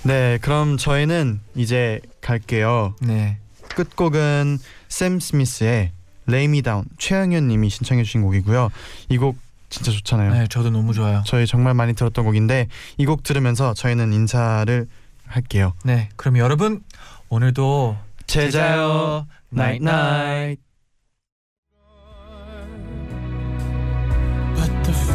[0.03, 2.95] 네 그럼 저희는 이제 갈게요.
[3.01, 3.37] 네.
[3.75, 4.57] 끝곡은
[4.89, 5.91] 샘 스미스의
[6.27, 8.69] Lay Me Down 최영현 님이 신청해 주신 곡이고요.
[9.09, 9.37] 이 곡
[9.69, 10.33] 진짜 좋잖아요.
[10.33, 11.23] 네, 저도 너무 좋아요.
[11.25, 12.67] 저희 정말 많이 들었던 곡인데
[12.97, 14.87] 이 곡 들으면서 저희는 인사를
[15.25, 15.73] 할게요.
[15.85, 16.83] 네, 그럼 여러분
[17.29, 17.95] 오늘도
[18.27, 20.59] 제자요 나잇 나잇.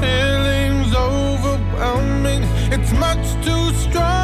[0.01, 2.43] feeling's overwhelming.
[2.73, 4.16] It's much too strong.